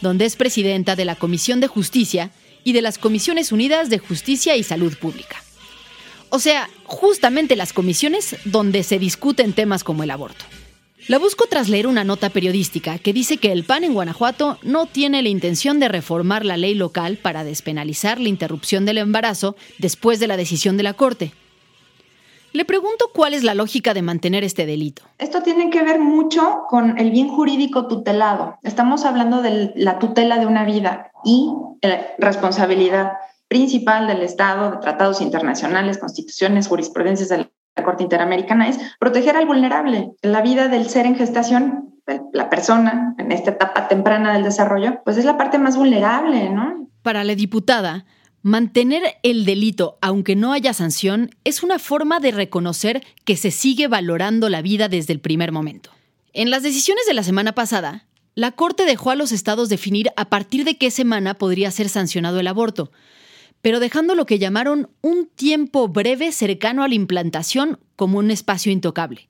donde 0.00 0.24
es 0.24 0.36
presidenta 0.36 0.96
de 0.96 1.04
la 1.04 1.14
Comisión 1.14 1.60
de 1.60 1.66
Justicia 1.66 2.30
y 2.64 2.72
de 2.72 2.80
las 2.80 2.96
Comisiones 2.96 3.52
Unidas 3.52 3.90
de 3.90 3.98
Justicia 3.98 4.56
y 4.56 4.62
Salud 4.62 4.96
Pública. 4.96 5.36
O 6.30 6.38
sea, 6.38 6.70
justamente 6.84 7.54
las 7.54 7.74
comisiones 7.74 8.36
donde 8.46 8.82
se 8.82 8.98
discuten 8.98 9.52
temas 9.52 9.84
como 9.84 10.04
el 10.04 10.10
aborto. 10.10 10.46
La 11.12 11.18
busco 11.18 11.44
tras 11.46 11.68
leer 11.68 11.86
una 11.86 12.04
nota 12.04 12.30
periodística 12.30 12.96
que 12.96 13.12
dice 13.12 13.36
que 13.36 13.52
el 13.52 13.64
PAN 13.64 13.84
en 13.84 13.92
Guanajuato 13.92 14.56
no 14.62 14.86
tiene 14.86 15.20
la 15.20 15.28
intención 15.28 15.78
de 15.78 15.88
reformar 15.88 16.46
la 16.46 16.56
ley 16.56 16.74
local 16.74 17.18
para 17.18 17.44
despenalizar 17.44 18.18
la 18.18 18.30
interrupción 18.30 18.86
del 18.86 18.96
embarazo 18.96 19.54
después 19.78 20.20
de 20.20 20.26
la 20.26 20.38
decisión 20.38 20.78
de 20.78 20.84
la 20.84 20.94
Corte. 20.94 21.34
Le 22.54 22.64
pregunto 22.64 23.10
cuál 23.12 23.34
es 23.34 23.44
la 23.44 23.52
lógica 23.52 23.92
de 23.92 24.00
mantener 24.00 24.42
este 24.42 24.64
delito. 24.64 25.02
Esto 25.18 25.42
tiene 25.42 25.68
que 25.68 25.82
ver 25.82 26.00
mucho 26.00 26.62
con 26.70 26.96
el 26.96 27.10
bien 27.10 27.28
jurídico 27.28 27.88
tutelado. 27.88 28.56
Estamos 28.62 29.04
hablando 29.04 29.42
de 29.42 29.70
la 29.76 29.98
tutela 29.98 30.38
de 30.38 30.46
una 30.46 30.64
vida 30.64 31.10
y 31.26 31.52
la 31.82 32.06
responsabilidad 32.16 33.12
principal 33.48 34.06
del 34.06 34.22
Estado, 34.22 34.70
de 34.70 34.78
tratados 34.78 35.20
internacionales, 35.20 35.98
constituciones, 35.98 36.68
jurisprudencias 36.68 37.28
de 37.28 37.51
la 37.76 37.84
Corte 37.84 38.02
Interamericana 38.02 38.68
es 38.68 38.78
proteger 38.98 39.36
al 39.36 39.46
vulnerable. 39.46 40.10
La 40.22 40.42
vida 40.42 40.68
del 40.68 40.88
ser 40.88 41.06
en 41.06 41.16
gestación 41.16 41.92
la 42.32 42.50
persona 42.50 43.14
en 43.18 43.32
esta 43.32 43.52
etapa 43.52 43.88
temprana 43.88 44.32
del 44.32 44.42
desarrollo, 44.42 45.00
pues 45.04 45.16
es 45.18 45.24
la 45.24 45.38
parte 45.38 45.58
más 45.58 45.76
vulnerable, 45.76 46.50
¿no? 46.50 46.88
Para 47.02 47.24
la 47.24 47.34
diputada, 47.34 48.04
mantener 48.42 49.02
el 49.22 49.44
delito 49.44 49.98
aunque 50.00 50.36
no 50.36 50.52
haya 50.52 50.72
sanción 50.72 51.30
es 51.44 51.62
una 51.62 51.78
forma 51.78 52.20
de 52.20 52.32
reconocer 52.32 53.04
que 53.24 53.36
se 53.36 53.50
sigue 53.50 53.88
valorando 53.88 54.48
la 54.48 54.62
vida 54.62 54.88
desde 54.88 55.12
el 55.12 55.20
primer 55.20 55.52
momento. 55.52 55.90
En 56.32 56.50
las 56.50 56.62
decisiones 56.62 57.06
de 57.06 57.14
la 57.14 57.22
semana 57.22 57.52
pasada, 57.52 58.06
la 58.34 58.52
Corte 58.52 58.84
dejó 58.84 59.10
a 59.10 59.16
los 59.16 59.30
estados 59.30 59.68
definir 59.68 60.10
a 60.16 60.24
partir 60.26 60.64
de 60.64 60.78
qué 60.78 60.90
semana 60.90 61.34
podría 61.34 61.70
ser 61.70 61.88
sancionado 61.88 62.40
el 62.40 62.46
aborto, 62.46 62.90
pero 63.62 63.80
dejando 63.80 64.14
lo 64.14 64.26
que 64.26 64.38
llamaron 64.38 64.90
un 65.00 65.26
tiempo 65.26 65.88
breve 65.88 66.32
cercano 66.32 66.82
a 66.82 66.88
la 66.88 66.94
implantación 66.94 67.78
como 67.96 68.18
un 68.18 68.30
espacio 68.30 68.72
intocable. 68.72 69.28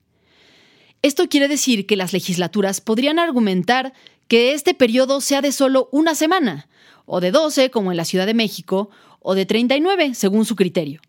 Esto 1.03 1.29
quiere 1.29 1.49
decir 1.49 1.87
que 1.87 1.97
las 1.97 2.13
legislaturas 2.13 2.81
podrían 2.81 3.19
argumentar 3.19 3.93
que 4.29 4.55
este 4.55 4.73
periodo 4.73 5.21
sea 5.21 5.43
de 5.43 5.53
solo 5.53 5.89
una 5.93 6.15
semana, 6.15 6.69
o 7.05 7.21
de 7.21 7.31
12, 7.31 7.71
como 7.71 7.91
en 7.91 7.97
la 7.97 8.05
Ciudad 8.05 8.27
de 8.27 8.35
México, 8.35 8.89
o 9.21 9.35
de 9.35 9.45
39, 9.45 10.15
según 10.15 10.45
su 10.45 10.57
criterio. 10.57 11.01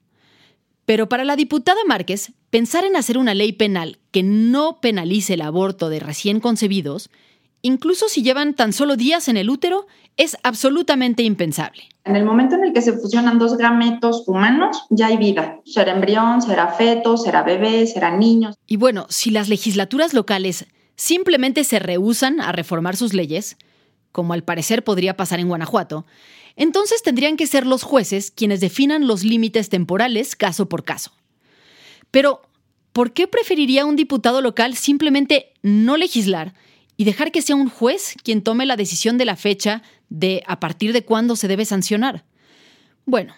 Pero 0.86 1.08
para 1.08 1.24
la 1.24 1.36
diputada 1.36 1.80
Márquez, 1.88 2.34
pensar 2.50 2.84
en 2.84 2.96
hacer 2.96 3.18
una 3.18 3.34
ley 3.34 3.54
penal 3.54 4.00
que 4.12 4.24
no 4.24 4.82
penalice 4.82 5.36
el 5.36 5.42
aborto 5.42 5.90
de 5.90 6.00
recién 6.00 6.40
concebidos, 6.40 7.10
incluso 7.64 8.10
si 8.10 8.22
llevan 8.22 8.54
tan 8.54 8.74
solo 8.74 8.96
días 8.96 9.28
en 9.28 9.38
el 9.38 9.50
útero, 9.50 9.88
es 10.18 10.38
absolutamente 10.44 11.24
impensable. 11.24 11.84
En 12.04 12.16
el 12.16 12.26
momento 12.26 12.56
en 12.56 12.66
el 12.66 12.74
que 12.74 12.82
se 12.82 12.94
fusionan 12.94 13.40
dos 13.40 13.58
gametos 13.58 14.24
humanos, 14.28 14.86
ya 14.90 15.08
hay 15.08 15.18
vida. 15.18 15.60
Será 15.66 15.94
embrión, 15.94 16.42
será 16.42 16.68
feto, 16.68 17.18
será 17.18 17.42
bebé, 17.42 17.88
será 17.88 18.16
niños. 18.16 18.56
Y 18.68 18.76
bueno, 18.76 19.08
si 19.10 19.32
las 19.32 19.50
legislaturas 19.50 20.14
locales 20.14 20.68
simplemente 20.96 21.64
se 21.64 21.80
rehusan 21.80 22.42
a 22.42 22.52
reformar 22.52 22.96
sus 22.98 23.14
leyes, 23.14 23.58
como 24.12 24.34
al 24.34 24.44
parecer 24.44 24.84
podría 24.84 25.18
pasar 25.18 25.40
en 25.40 25.48
Guanajuato, 25.48 26.06
entonces 26.56 27.02
tendrían 27.02 27.38
que 27.38 27.48
ser 27.48 27.66
los 27.66 27.82
jueces 27.84 28.30
quienes 28.30 28.60
definan 28.60 29.08
los 29.08 29.24
límites 29.24 29.70
temporales 29.70 30.36
caso 30.36 30.70
por 30.70 30.84
caso. 30.84 31.12
Pero, 32.12 32.42
¿por 32.92 33.14
qué 33.14 33.28
preferiría 33.28 33.86
un 33.86 33.96
diputado 33.96 34.42
local 34.42 34.76
simplemente 34.76 35.54
no 35.64 35.98
legislar 35.98 36.54
y 37.04 37.06
dejar 37.06 37.34
que 37.34 37.42
sea 37.42 37.58
un 37.58 37.68
juez 37.68 38.16
quien 38.24 38.42
tome 38.42 38.66
la 38.66 38.78
decisión 38.78 39.18
de 39.18 39.26
la 39.26 39.36
fecha 39.36 39.82
de 40.08 40.42
a 40.48 40.62
partir 40.62 40.94
de 40.94 41.04
cuándo 41.04 41.36
se 41.36 41.50
debe 41.50 41.66
sancionar? 41.66 42.24
Bueno, 43.06 43.34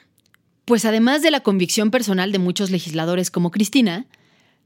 pues 0.65 0.85
además 0.85 1.23
de 1.23 1.31
la 1.31 1.39
convicción 1.39 1.89
personal 1.89 2.31
de 2.31 2.37
muchos 2.37 2.69
legisladores 2.69 3.31
como 3.31 3.49
Cristina, 3.49 4.05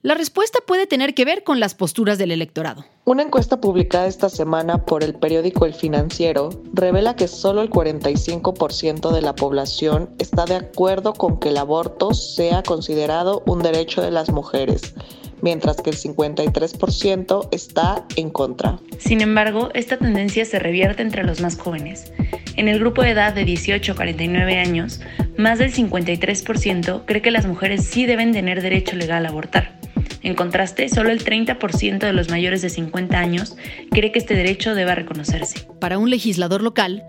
la 0.01 0.15
respuesta 0.15 0.59
puede 0.67 0.85
tener 0.85 1.13
que 1.13 1.23
ver 1.23 1.45
con 1.45 1.61
las 1.61 1.75
posturas 1.75 2.17
del 2.17 2.31
electorado. 2.31 2.83
Una 3.05 3.23
encuesta 3.23 3.61
publicada 3.61 4.05
esta 4.05 4.27
semana 4.27 4.83
por 4.85 5.01
el 5.01 5.13
periódico 5.13 5.65
El 5.65 5.73
Financiero 5.73 6.49
revela 6.73 7.15
que 7.15 7.29
solo 7.29 7.61
el 7.61 7.69
45% 7.69 9.13
de 9.13 9.21
la 9.21 9.33
población 9.33 10.09
está 10.19 10.43
de 10.43 10.55
acuerdo 10.55 11.13
con 11.13 11.39
que 11.39 11.49
el 11.49 11.57
aborto 11.57 12.13
sea 12.13 12.63
considerado 12.63 13.43
un 13.45 13.61
derecho 13.61 14.01
de 14.01 14.11
las 14.11 14.29
mujeres, 14.29 14.93
mientras 15.41 15.77
que 15.77 15.89
el 15.89 15.97
53% 15.97 17.49
está 17.51 18.05
en 18.15 18.29
contra. 18.29 18.79
Sin 18.97 19.21
embargo, 19.21 19.69
esta 19.73 19.97
tendencia 19.97 20.45
se 20.45 20.59
revierte 20.59 21.01
entre 21.01 21.23
los 21.23 21.41
más 21.41 21.57
jóvenes. 21.57 22.11
En 22.55 22.67
el 22.67 22.79
grupo 22.79 23.03
de 23.03 23.11
edad 23.11 23.33
de 23.33 23.45
18 23.45 23.91
a 23.91 23.95
49 23.95 24.57
años, 24.57 25.01
más 25.37 25.59
del 25.59 25.73
53% 25.73 27.03
cree 27.05 27.21
que 27.21 27.31
las 27.31 27.45
mujeres 27.45 27.85
sí 27.85 28.05
deben 28.05 28.33
tener 28.33 28.61
derecho 28.61 28.95
legal 28.95 29.25
a 29.25 29.29
abortar. 29.29 29.79
En 30.21 30.35
contraste, 30.35 30.89
solo 30.89 31.11
el 31.11 31.23
30% 31.23 31.99
de 31.99 32.13
los 32.13 32.29
mayores 32.29 32.61
de 32.61 32.69
50 32.69 33.17
años 33.17 33.55
cree 33.91 34.11
que 34.11 34.19
este 34.19 34.35
derecho 34.35 34.75
deba 34.75 34.95
reconocerse. 34.95 35.65
Para 35.79 35.97
un 35.97 36.09
legislador 36.09 36.61
local, 36.61 37.03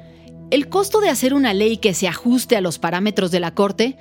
el 0.50 0.68
costo 0.68 1.00
de 1.00 1.08
hacer 1.08 1.34
una 1.34 1.54
ley 1.54 1.76
que 1.76 1.94
se 1.94 2.08
ajuste 2.08 2.56
a 2.56 2.60
los 2.60 2.78
parámetros 2.78 3.30
de 3.30 3.40
la 3.40 3.54
Corte 3.54 3.96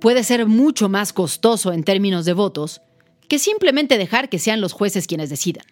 puede 0.00 0.24
ser 0.24 0.46
mucho 0.46 0.88
más 0.88 1.12
costoso 1.12 1.72
en 1.72 1.84
términos 1.84 2.24
de 2.24 2.32
votos 2.32 2.82
que 3.28 3.38
simplemente 3.38 3.98
dejar 3.98 4.28
que 4.28 4.38
sean 4.38 4.60
los 4.60 4.72
jueces 4.72 5.06
quienes 5.06 5.30
decidan. 5.30 5.64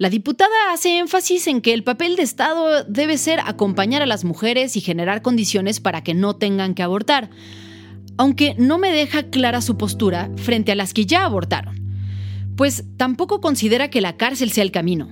La 0.00 0.08
diputada 0.08 0.72
hace 0.72 0.98
énfasis 0.98 1.46
en 1.46 1.60
que 1.60 1.74
el 1.74 1.84
papel 1.84 2.16
de 2.16 2.22
Estado 2.22 2.84
debe 2.84 3.18
ser 3.18 3.38
acompañar 3.44 4.00
a 4.00 4.06
las 4.06 4.24
mujeres 4.24 4.76
y 4.76 4.80
generar 4.80 5.20
condiciones 5.20 5.78
para 5.78 6.02
que 6.02 6.14
no 6.14 6.36
tengan 6.36 6.74
que 6.74 6.82
abortar, 6.82 7.28
aunque 8.16 8.54
no 8.58 8.78
me 8.78 8.90
deja 8.90 9.24
clara 9.24 9.60
su 9.60 9.76
postura 9.76 10.30
frente 10.36 10.72
a 10.72 10.74
las 10.74 10.94
que 10.94 11.04
ya 11.04 11.24
abortaron, 11.26 11.76
pues 12.56 12.84
tampoco 12.96 13.42
considera 13.42 13.88
que 13.88 14.00
la 14.00 14.16
cárcel 14.16 14.50
sea 14.52 14.64
el 14.64 14.72
camino. 14.72 15.08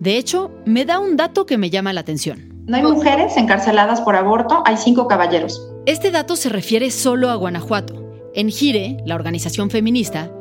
De 0.00 0.16
hecho, 0.16 0.50
me 0.66 0.84
da 0.84 0.98
un 0.98 1.16
dato 1.16 1.46
que 1.46 1.58
me 1.58 1.70
llama 1.70 1.92
la 1.92 2.00
atención. 2.00 2.64
No 2.66 2.76
hay 2.76 2.82
mujeres 2.82 3.36
encarceladas 3.36 4.00
por 4.00 4.16
aborto, 4.16 4.62
hay 4.66 4.76
cinco 4.76 5.06
caballeros. 5.06 5.60
Este 5.86 6.10
dato 6.10 6.34
se 6.34 6.48
refiere 6.48 6.90
solo 6.90 7.30
a 7.30 7.36
Guanajuato. 7.36 8.30
En 8.34 8.50
Gire, 8.50 8.96
la 9.06 9.14
organización 9.14 9.70
feminista, 9.70 10.32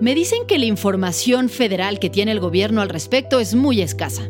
me 0.00 0.14
dicen 0.14 0.46
que 0.46 0.58
la 0.58 0.64
información 0.64 1.48
federal 1.48 1.98
que 1.98 2.10
tiene 2.10 2.32
el 2.32 2.40
gobierno 2.40 2.80
al 2.80 2.88
respecto 2.88 3.38
es 3.40 3.54
muy 3.54 3.82
escasa. 3.82 4.22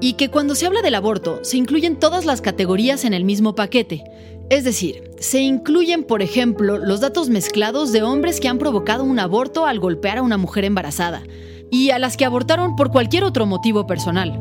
Y 0.00 0.14
que 0.14 0.28
cuando 0.28 0.54
se 0.54 0.66
habla 0.66 0.82
del 0.82 0.94
aborto, 0.94 1.40
se 1.42 1.56
incluyen 1.56 1.98
todas 1.98 2.26
las 2.26 2.42
categorías 2.42 3.04
en 3.04 3.14
el 3.14 3.24
mismo 3.24 3.54
paquete, 3.54 4.04
es 4.48 4.62
decir, 4.62 5.10
se 5.18 5.40
incluyen, 5.40 6.04
por 6.04 6.22
ejemplo, 6.22 6.78
los 6.78 7.00
datos 7.00 7.30
mezclados 7.30 7.90
de 7.90 8.04
hombres 8.04 8.38
que 8.38 8.48
han 8.48 8.58
provocado 8.58 9.02
un 9.02 9.18
aborto 9.18 9.66
al 9.66 9.80
golpear 9.80 10.18
a 10.18 10.22
una 10.22 10.36
mujer 10.36 10.64
embarazada 10.64 11.22
y 11.70 11.90
a 11.90 11.98
las 11.98 12.16
que 12.16 12.24
abortaron 12.24 12.76
por 12.76 12.92
cualquier 12.92 13.24
otro 13.24 13.46
motivo 13.46 13.88
personal. 13.88 14.38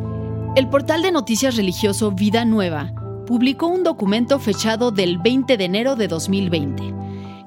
El 0.56 0.70
portal 0.70 1.02
de 1.02 1.12
noticias 1.12 1.56
religioso 1.56 2.12
Vida 2.12 2.46
Nueva 2.46 2.94
publicó 3.26 3.66
un 3.66 3.84
documento 3.84 4.38
fechado 4.38 4.92
del 4.92 5.18
20 5.18 5.58
de 5.58 5.66
enero 5.66 5.96
de 5.96 6.08
2020, 6.08 6.84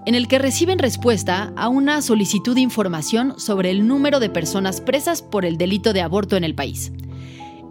en 0.09 0.15
el 0.15 0.27
que 0.27 0.39
reciben 0.39 0.79
respuesta 0.79 1.53
a 1.55 1.69
una 1.69 2.01
solicitud 2.01 2.55
de 2.55 2.63
información 2.63 3.39
sobre 3.39 3.71
el 3.71 3.87
número 3.87 4.21
de 4.21 4.31
personas 4.31 4.81
presas 4.81 5.21
por 5.21 5.45
el 5.45 5.59
delito 5.59 5.93
de 5.93 6.01
aborto 6.01 6.39
en 6.39 6.45
el 6.45 6.55
país. 6.55 6.93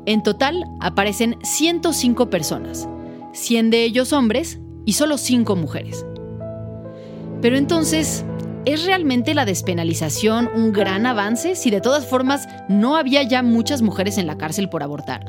En 0.06 0.22
total 0.22 0.64
aparecen 0.80 1.38
105 1.42 2.30
personas, 2.30 2.88
100 3.34 3.72
de 3.72 3.84
ellos 3.84 4.14
hombres 4.14 4.60
y 4.86 4.94
solo 4.94 5.18
cinco 5.18 5.56
mujeres. 5.56 6.06
Pero 7.42 7.58
entonces, 7.58 8.24
¿es 8.66 8.86
realmente 8.86 9.34
la 9.34 9.46
despenalización 9.46 10.48
un 10.54 10.74
gran 10.74 11.08
avance 11.08 11.56
si 11.56 11.72
de 11.72 11.82
todas 11.82 12.06
formas 12.06 12.48
no 12.70 12.98
había 12.98 13.24
ya 13.24 13.42
muchas 13.42 13.82
mujeres 13.82 14.20
en 14.20 14.28
la 14.28 14.38
cárcel 14.38 14.70
por 14.70 14.84
abortar? 14.84 15.26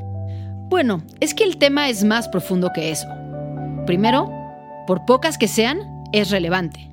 Bueno, 0.68 1.02
es 1.20 1.32
que 1.32 1.44
el 1.44 1.56
tema 1.56 1.88
es 1.88 2.04
más 2.04 2.28
profundo 2.28 2.70
que 2.74 2.90
eso. 2.90 3.08
Primero, 3.86 4.30
por 4.86 5.06
pocas 5.06 5.38
que 5.38 5.48
sean, 5.48 5.78
es 6.12 6.30
relevante. 6.30 6.87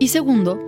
Y 0.00 0.08
segundo, 0.08 0.60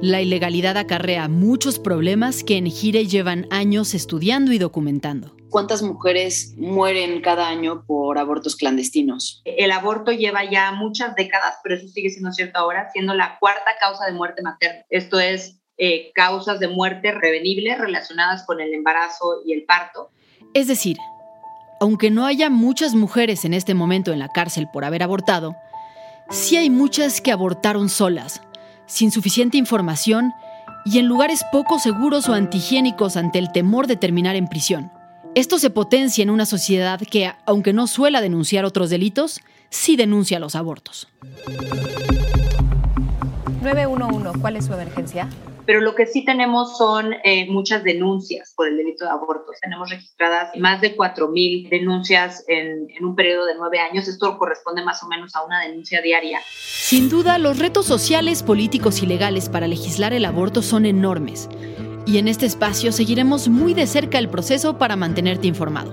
la 0.00 0.20
ilegalidad 0.20 0.76
acarrea 0.76 1.26
muchos 1.26 1.80
problemas 1.80 2.44
que 2.44 2.56
en 2.56 2.66
Gire 2.66 3.06
llevan 3.06 3.48
años 3.50 3.94
estudiando 3.94 4.52
y 4.52 4.58
documentando. 4.58 5.34
¿Cuántas 5.50 5.82
mujeres 5.82 6.54
mueren 6.56 7.20
cada 7.20 7.48
año 7.48 7.84
por 7.84 8.16
abortos 8.18 8.54
clandestinos? 8.54 9.42
El 9.44 9.72
aborto 9.72 10.12
lleva 10.12 10.48
ya 10.48 10.70
muchas 10.70 11.16
décadas, 11.16 11.56
pero 11.64 11.74
eso 11.74 11.88
sigue 11.88 12.10
siendo 12.10 12.30
cierto 12.30 12.60
ahora, 12.60 12.88
siendo 12.92 13.14
la 13.14 13.38
cuarta 13.40 13.72
causa 13.80 14.06
de 14.06 14.12
muerte 14.12 14.42
materna. 14.42 14.84
Esto 14.88 15.18
es 15.18 15.58
eh, 15.78 16.12
causas 16.14 16.60
de 16.60 16.68
muerte 16.68 17.12
prevenibles 17.12 17.78
relacionadas 17.78 18.46
con 18.46 18.60
el 18.60 18.72
embarazo 18.72 19.42
y 19.44 19.52
el 19.52 19.64
parto. 19.64 20.10
Es 20.54 20.68
decir, 20.68 20.96
aunque 21.80 22.10
no 22.10 22.24
haya 22.24 22.50
muchas 22.50 22.94
mujeres 22.94 23.44
en 23.44 23.52
este 23.52 23.74
momento 23.74 24.12
en 24.12 24.20
la 24.20 24.28
cárcel 24.28 24.68
por 24.72 24.84
haber 24.84 25.02
abortado, 25.02 25.56
sí 26.30 26.56
hay 26.56 26.70
muchas 26.70 27.20
que 27.20 27.32
abortaron 27.32 27.88
solas, 27.88 28.40
sin 28.86 29.10
suficiente 29.10 29.56
información 29.56 30.32
y 30.84 30.98
en 30.98 31.06
lugares 31.06 31.44
poco 31.50 31.78
seguros 31.78 32.28
o 32.28 32.34
antihigiénicos 32.34 33.16
ante 33.16 33.38
el 33.38 33.50
temor 33.52 33.86
de 33.86 33.96
terminar 33.96 34.36
en 34.36 34.48
prisión. 34.48 34.92
Esto 35.34 35.58
se 35.58 35.68
potencia 35.68 36.22
en 36.22 36.30
una 36.30 36.46
sociedad 36.46 37.00
que, 37.00 37.32
aunque 37.44 37.72
no 37.72 37.86
suela 37.86 38.20
denunciar 38.20 38.64
otros 38.64 38.88
delitos, 38.88 39.40
sí 39.68 39.96
denuncia 39.96 40.38
los 40.38 40.54
abortos. 40.54 41.08
911, 43.62 44.40
¿cuál 44.40 44.56
es 44.56 44.66
su 44.66 44.72
emergencia? 44.72 45.28
Pero 45.66 45.80
lo 45.80 45.94
que 45.94 46.06
sí 46.06 46.24
tenemos 46.24 46.78
son 46.78 47.14
eh, 47.24 47.46
muchas 47.50 47.82
denuncias 47.82 48.52
por 48.56 48.68
el 48.68 48.76
delito 48.76 49.04
de 49.04 49.10
aborto. 49.10 49.52
Tenemos 49.60 49.90
registradas 49.90 50.56
más 50.56 50.80
de 50.80 50.96
4.000 50.96 51.68
denuncias 51.68 52.44
en, 52.46 52.88
en, 52.96 53.04
un 53.04 53.16
periodo 53.16 53.46
de 53.46 53.56
nueve 53.56 53.80
años. 53.80 54.06
Esto 54.06 54.38
corresponde 54.38 54.84
más 54.84 55.02
o 55.02 55.08
menos 55.08 55.34
a 55.34 55.44
una 55.44 55.60
denuncia 55.62 56.00
diaria. 56.00 56.40
Sin 56.54 57.08
duda, 57.08 57.38
los 57.38 57.58
retos 57.58 57.86
sociales, 57.86 58.42
políticos 58.42 59.02
y 59.02 59.06
legales 59.06 59.48
para 59.48 59.66
legislar 59.66 60.12
el 60.12 60.24
aborto 60.24 60.62
son 60.62 60.86
enormes. 60.86 61.48
Y 62.06 62.18
en 62.18 62.28
este 62.28 62.46
espacio 62.46 62.92
seguiremos 62.92 63.48
muy 63.48 63.74
de 63.74 63.88
cerca 63.88 64.18
el 64.18 64.28
proceso 64.28 64.78
para 64.78 64.94
mantenerte 64.94 65.48
informado. 65.48 65.92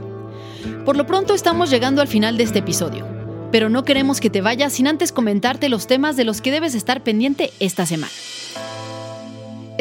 Por 0.86 0.96
lo 0.96 1.08
pronto 1.08 1.34
estamos 1.34 1.72
llegando 1.72 2.02
al 2.02 2.08
final 2.08 2.38
de 2.38 2.44
este 2.44 2.60
episodio, 2.60 3.08
pero 3.52 3.70
no 3.70 3.84
queremos 3.84 4.22
que 4.22 4.30
te 4.30 4.42
vayas 4.42 4.74
sin 4.74 4.88
antes 4.88 5.12
comentarte 5.12 5.70
los 5.70 5.88
temas 5.88 6.16
de 6.16 6.26
los 6.26 6.42
que 6.42 6.52
debes 6.52 6.76
estar 6.76 7.04
pendiente 7.04 7.52
esta 7.60 7.86
semana. 7.86 8.12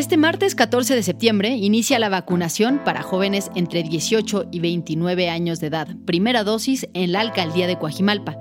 Este 0.03 0.17
martes 0.17 0.57
14 0.57 0.97
de 0.97 1.05
septiembre 1.05 1.51
inicia 1.51 2.01
la 2.01 2.09
vacunación 2.09 2.81
para 2.85 3.03
jóvenes 3.03 3.53
entre 3.55 3.85
18 3.85 4.47
y 4.51 4.59
29 4.59 5.31
años 5.31 5.61
de 5.61 5.69
edad, 5.69 5.87
primera 6.05 6.43
dosis 6.43 6.89
en 6.93 7.13
la 7.13 7.21
alcaldía 7.21 7.69
de 7.69 7.79
Coajimalpa, 7.79 8.37